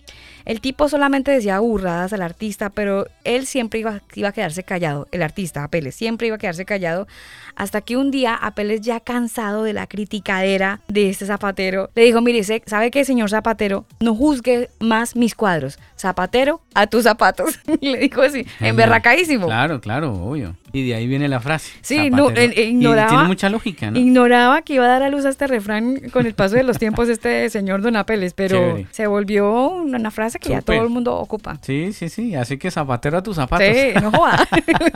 [0.46, 5.08] El tipo solamente decía burradas al artista, pero él siempre iba, iba a quedarse callado,
[5.12, 7.08] el artista Apeles siempre iba a quedarse callado,
[7.56, 12.22] hasta que un día Apeles ya cansado de la criticadera de este zapatero, le dijo,
[12.22, 13.86] mire, ¿sabe qué, señor zapatero?
[14.00, 15.80] No juzgue más mis cuadros.
[15.98, 17.60] Zapatero, a tus zapatos.
[17.82, 19.48] le dijo así, emberracadísimo.
[19.48, 20.56] Claro, claro, obvio.
[20.74, 21.72] Y de ahí viene la frase.
[21.82, 24.00] Sí, no, Y ignoraba, tiene mucha lógica, ¿no?
[24.00, 26.78] ignoraba que iba a dar a luz a este refrán con el paso de los
[26.78, 28.88] tiempos este señor Don Apeles, pero Chévere.
[28.92, 31.58] se volvió una, frase que ya todo el mundo ocupa.
[31.62, 32.36] Sí, sí, sí.
[32.36, 33.68] Así que zapatero a tus zapatos.
[33.68, 34.48] Sí, no joda.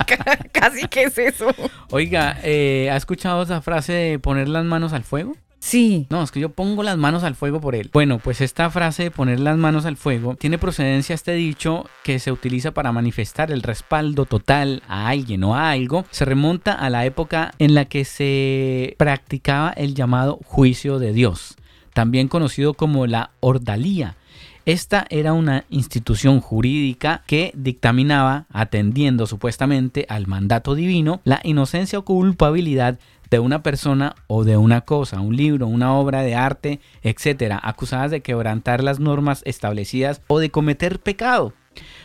[0.52, 1.48] Casi que es eso.
[1.90, 5.36] Oiga, eh, ¿ha escuchado esa frase de poner las manos al fuego?
[5.66, 6.06] Sí.
[6.12, 7.90] No, es que yo pongo las manos al fuego por él.
[7.92, 12.20] Bueno, pues esta frase de poner las manos al fuego tiene procedencia este dicho que
[12.20, 16.06] se utiliza para manifestar el respaldo total a alguien o a algo.
[16.12, 21.56] Se remonta a la época en la que se practicaba el llamado juicio de Dios,
[21.96, 24.18] también conocido como la ordalía.
[24.66, 32.06] Esta era una institución jurídica que dictaminaba, atendiendo supuestamente al mandato divino, la inocencia o
[32.06, 33.00] culpabilidad
[33.30, 38.12] de una persona o de una cosa, un libro, una obra de arte, etcétera, acusadas
[38.12, 41.54] de quebrantar las normas establecidas o de cometer pecado.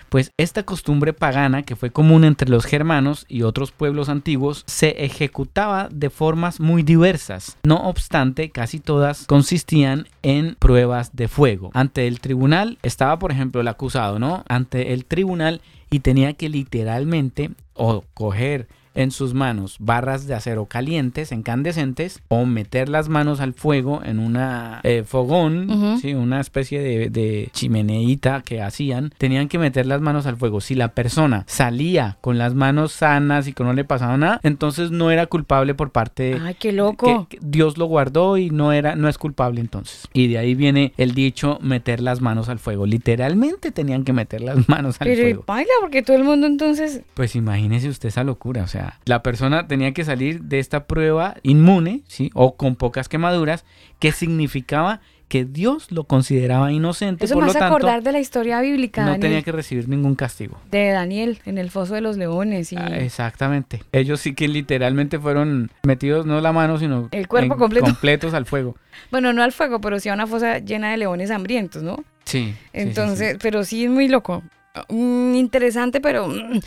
[0.08, 5.04] Pues esta costumbre pagana que fue común entre los germanos y otros pueblos antiguos se
[5.04, 7.56] ejecutaba de formas muy diversas.
[7.62, 11.70] No obstante, casi todas consistían en pruebas de fuego.
[11.74, 14.44] Ante el tribunal estaba, por ejemplo, el acusado, ¿no?
[14.48, 15.60] Ante el tribunal
[15.90, 18.66] y tenía que literalmente o coger
[19.00, 24.18] en sus manos barras de acero calientes, incandescentes, o meter las manos al fuego en
[24.18, 25.98] una eh, fogón, Ujú.
[26.00, 26.14] ¿sí?
[26.14, 30.60] una especie de, de chimeneita que hacían, tenían que meter las manos al fuego.
[30.60, 34.90] Si la persona salía con las manos sanas y que no le pasaba nada, entonces
[34.90, 37.26] no era culpable por parte Ay, qué loco.
[37.28, 40.08] que- que Dios lo guardó y no era no es culpable entonces.
[40.12, 42.86] Y de ahí viene el dicho meter las manos al fuego.
[42.86, 45.44] Literalmente tenían que meter las manos al Pero fuego.
[45.46, 47.02] baila, porque todo el mundo entonces.
[47.14, 51.36] Pues imagínese usted esa locura, o sea, la persona tenía que salir de esta prueba
[51.42, 52.30] inmune, ¿sí?
[52.34, 53.64] O con pocas quemaduras,
[53.98, 58.10] que significaba que Dios lo consideraba inocente, Eso por me lo hace tanto acordar de
[58.10, 60.58] la historia bíblica, no Daniel, tenía que recibir ningún castigo.
[60.72, 62.72] de Daniel en el foso de los leones.
[62.72, 63.84] Y Ah, Exactamente.
[63.92, 67.86] Ellos sí que literalmente fueron metidos no la mano, sino El cuerpo en- completo.
[67.86, 68.74] completos al fuego.
[69.12, 72.02] Bueno, no al fuego, pero sí a una fosa llena de leones hambrientos, ¿no?
[72.24, 72.46] Sí.
[72.46, 74.42] sí, sí, Entonces, pero sí es muy loco.
[74.88, 76.26] Mm, interesante, pero.
[76.28, 76.60] mm,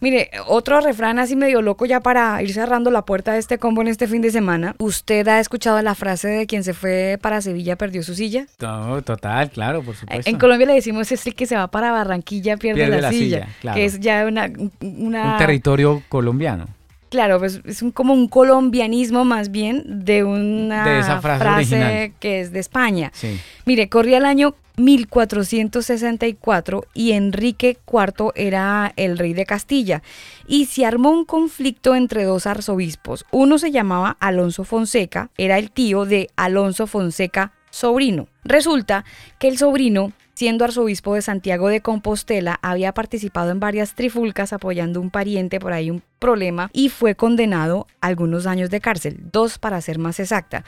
[0.00, 3.82] Mire, otro refrán así medio loco ya para ir cerrando la puerta de este combo
[3.82, 4.76] en este fin de semana.
[4.78, 8.46] ¿Usted ha escuchado la frase de quien se fue para Sevilla perdió su silla?
[8.60, 10.30] No, total, claro, por supuesto.
[10.30, 13.10] En Colombia le decimos es el que se va para Barranquilla pierde, Pierde la, la
[13.10, 13.76] silla, silla, claro.
[13.76, 16.77] que es ya una, una Un territorio colombiano.
[17.08, 22.40] Claro, pues es un, como un colombianismo más bien de una De esa frase que
[22.40, 23.10] es de España.
[23.14, 23.40] Sí.
[23.64, 30.02] Mire, corría el año 1464 y Enrique IV era el rey de Castilla
[30.46, 33.26] y se armó un conflicto entre dos arzobispos.
[33.30, 38.28] Uno se llamaba Alonso Fonseca, era el tío de Alonso Fonseca sobrino.
[38.44, 39.04] Resulta
[39.38, 45.00] que el sobrino siendo arzobispo de Santiago de Compostela, había participado en varias trifulcas apoyando
[45.00, 49.18] a un pariente por ahí un problema y fue condenado a algunos años de cárcel,
[49.32, 50.64] dos para ser más exacta.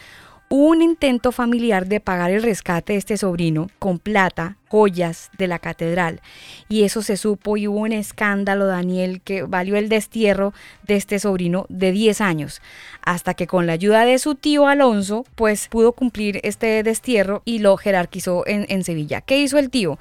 [0.53, 5.61] Un intento familiar de pagar el rescate de este sobrino con plata, joyas de la
[5.61, 6.23] catedral.
[6.69, 11.21] Y eso se supo y hubo un escándalo, Daniel, que valió el destierro de este
[11.21, 12.63] sobrino de 10 años.
[13.01, 17.61] Hasta que con la ayuda de su tío Alonso, pues pudo cumplir este destierro y
[17.61, 19.21] lo jerarquizó en, en Sevilla.
[19.21, 20.01] ¿Qué hizo el tío?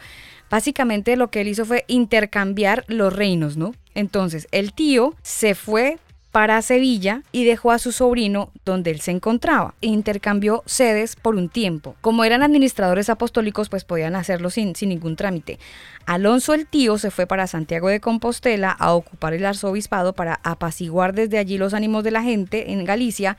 [0.49, 3.75] Básicamente lo que él hizo fue intercambiar los reinos, ¿no?
[3.93, 5.99] Entonces, el tío se fue
[6.31, 9.73] para Sevilla y dejó a su sobrino donde él se encontraba.
[9.81, 11.95] E intercambió sedes por un tiempo.
[12.01, 15.57] Como eran administradores apostólicos, pues podían hacerlo sin, sin ningún trámite.
[16.05, 21.13] Alonso el tío se fue para Santiago de Compostela a ocupar el arzobispado para apaciguar
[21.13, 23.35] desde allí los ánimos de la gente en Galicia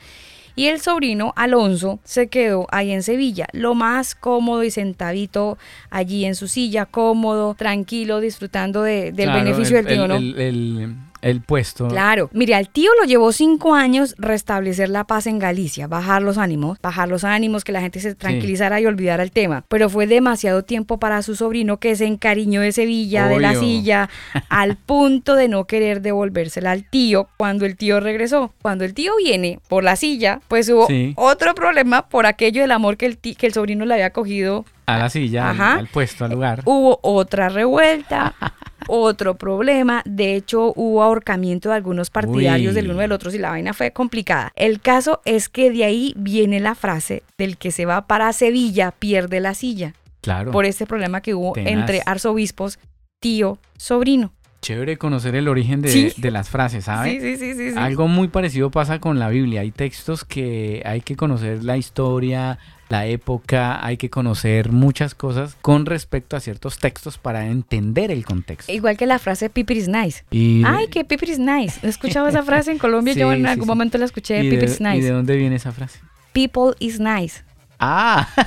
[0.53, 5.57] y el sobrino Alonso se quedó ahí en Sevilla, lo más cómodo y sentadito
[5.89, 10.15] allí en su silla, cómodo, tranquilo, disfrutando de- del Claro, beneficio el- del tío, ¿no?
[10.15, 11.87] el- el- el puesto.
[11.87, 16.37] Claro, mire, al tío lo llevó cinco años restablecer la paz en Galicia, bajar los
[16.37, 19.63] ánimos, bajar los ánimos, que la gente se tranquilizara y olvidara el tema.
[19.67, 24.09] Pero fue demasiado tiempo para su sobrino que se encariñó de Sevilla, de la silla,
[24.49, 28.53] al punto de no querer devolvérsela al tío cuando el tío regresó.
[28.61, 31.13] Cuando el tío viene por la silla, pues hubo Sí.
[31.17, 34.65] otro problema por aquello del amor que el, ti- que el sobrino le había cogido
[34.87, 36.61] A la silla, al puesto, al lugar.
[36.65, 38.33] Hubo otra revuelta,
[38.91, 40.01] otro problema.
[40.05, 42.75] De hecho, hubo ahorcamiento de algunos partidarios Uy.
[42.81, 44.51] del uno del otro y la vaina fue complicada.
[44.55, 48.91] El caso es que de ahí viene la frase del que se va para Sevilla
[48.91, 49.93] pierde la silla.
[50.21, 50.51] Claro.
[50.51, 51.71] Por este problema que hubo Tenaz.
[51.73, 52.77] entre arzobispos,
[53.19, 54.33] tío, sobrino.
[54.61, 56.13] Chévere conocer el origen de, Sí.
[56.17, 57.13] de las frases, ¿sabes?
[57.13, 57.77] Sí, sí, sí, sí, sí.
[57.79, 59.61] Algo muy parecido pasa con la Biblia.
[59.61, 62.59] Hay textos que hay que conocer la historia,
[62.91, 68.25] la época, hay que conocer muchas cosas con respecto a ciertos textos para entender el
[68.25, 68.71] contexto.
[68.71, 70.23] Igual que la frase Piper is nice.
[70.29, 71.79] Y- Ay, que Piper is nice.
[71.81, 73.13] ¿He escuchado esa frase en Colombia?
[73.17, 73.69] Yo Sí, en sí, algún sí.
[73.69, 75.01] momento la escuché, ¿Y Piper de, is ¿Y nice.
[75.03, 75.99] de dónde viene esa frase?
[76.33, 77.43] People is nice.
[77.79, 78.27] Ah,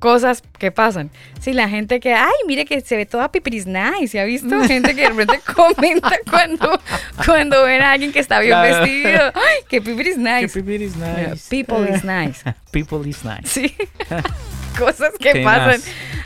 [0.00, 1.10] cosas que pasan.
[1.40, 4.60] Sí, la gente que, ay, mire que se ve toda pipiris nice, ¿se ha visto?
[4.66, 6.80] Gente que de repente comenta cuando,
[7.24, 8.80] cuando ven a alguien que está bien Claro.
[8.84, 9.20] vestido.
[9.34, 10.40] Ay, que pipiris nice.
[10.48, 11.48] Que people is nice.
[11.48, 12.42] People is nice.
[12.72, 13.48] People is nice.
[13.48, 13.76] Sí.
[14.78, 15.80] Cosas que pasan.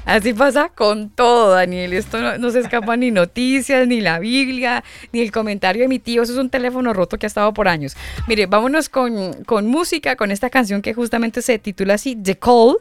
[0.04, 1.94] Así pasa con todo, Daniel.
[1.94, 5.98] Esto no, no se escapa ni noticias, ni la Biblia, ni el comentario de mi
[5.98, 6.22] tío.
[6.22, 7.96] Eso es un teléfono roto que ha estado por años.
[8.26, 12.76] Mire, vámonos con, con música, con esta canción que justamente se titula así, The Call.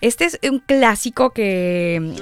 [0.00, 2.14] Este es un clásico que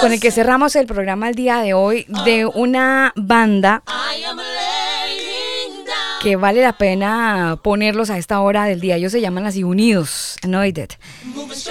[0.00, 3.82] con el que cerramos el programa el día de hoy de una banda
[6.20, 8.96] que vale la pena ponerlos a esta hora del día.
[8.96, 10.90] Ellos se llaman así Unidos, Anointed.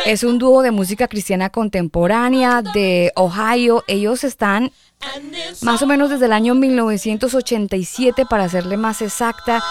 [0.06, 3.84] Es un dúo de música cristiana contemporánea de Ohio.
[3.88, 4.72] Ellos están
[5.62, 9.64] más o menos desde el año 1987, para serle más exacta.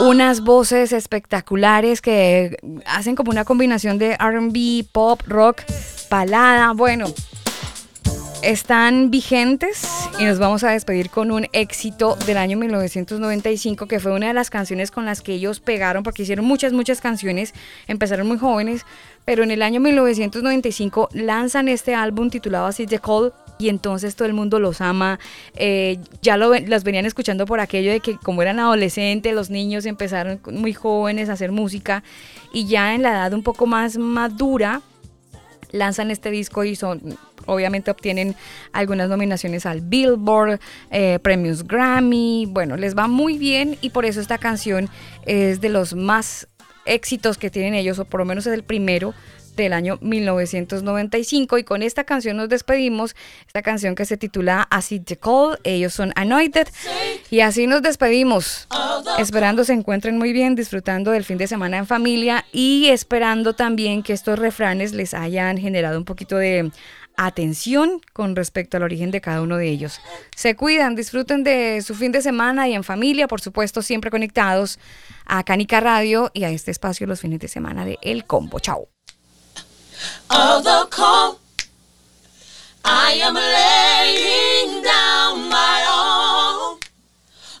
[0.00, 2.56] Unas voces espectaculares que
[2.86, 5.62] hacen como una combinación de RB, pop, rock,
[6.10, 6.72] balada.
[6.72, 7.06] Bueno,
[8.42, 9.86] están vigentes
[10.18, 14.34] y nos vamos a despedir con un éxito del año 1995 que fue una de
[14.34, 17.54] las canciones con las que ellos pegaron porque hicieron muchas, muchas canciones,
[17.86, 18.84] empezaron muy jóvenes,
[19.24, 24.26] pero en el año 1995 lanzan este álbum titulado así The Call y entonces todo
[24.26, 25.18] el mundo los ama.
[25.54, 29.48] Eh, ya lo, ven- las venían escuchando por aquello de que como eran adolescentes, los
[29.48, 32.02] niños empezaron muy jóvenes a hacer música
[32.52, 34.82] y ya en la edad un poco más madura
[35.72, 37.00] lanzan este disco y son
[37.46, 38.34] obviamente obtienen
[38.72, 44.20] algunas nominaciones al Billboard, eh, premios Grammy, bueno, les va muy bien y por eso
[44.20, 44.88] esta canción
[45.26, 46.48] es de los más
[46.86, 49.14] éxitos que tienen ellos, o por lo menos es el primero
[49.56, 53.14] del año 1995 y con esta canción nos despedimos,
[53.46, 56.68] esta canción que se titula Acid the Call, ellos son Anointed.
[57.30, 58.68] Y así nos despedimos,
[59.18, 64.02] esperando se encuentren muy bien, disfrutando del fin de semana en familia y esperando también
[64.02, 66.70] que estos refranes les hayan generado un poquito de
[67.16, 70.00] atención con respecto al origen de cada uno de ellos.
[70.36, 74.78] Se cuidan, disfruten de su fin de semana y en familia, por supuesto, siempre conectados
[75.24, 78.58] a Canica Radio y a este espacio los fines de semana de El Combo.
[78.60, 78.88] Chao.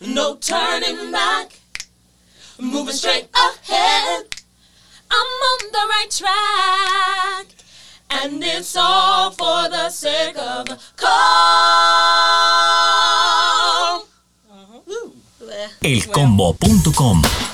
[0.06, 1.52] No turning back,
[2.58, 4.26] moving straight ahead.
[5.10, 7.53] I'm on the right track,
[8.10, 12.34] and it's all for the sake of the call.
[15.82, 17.22] elcombo.com.
[17.22, 17.53] It was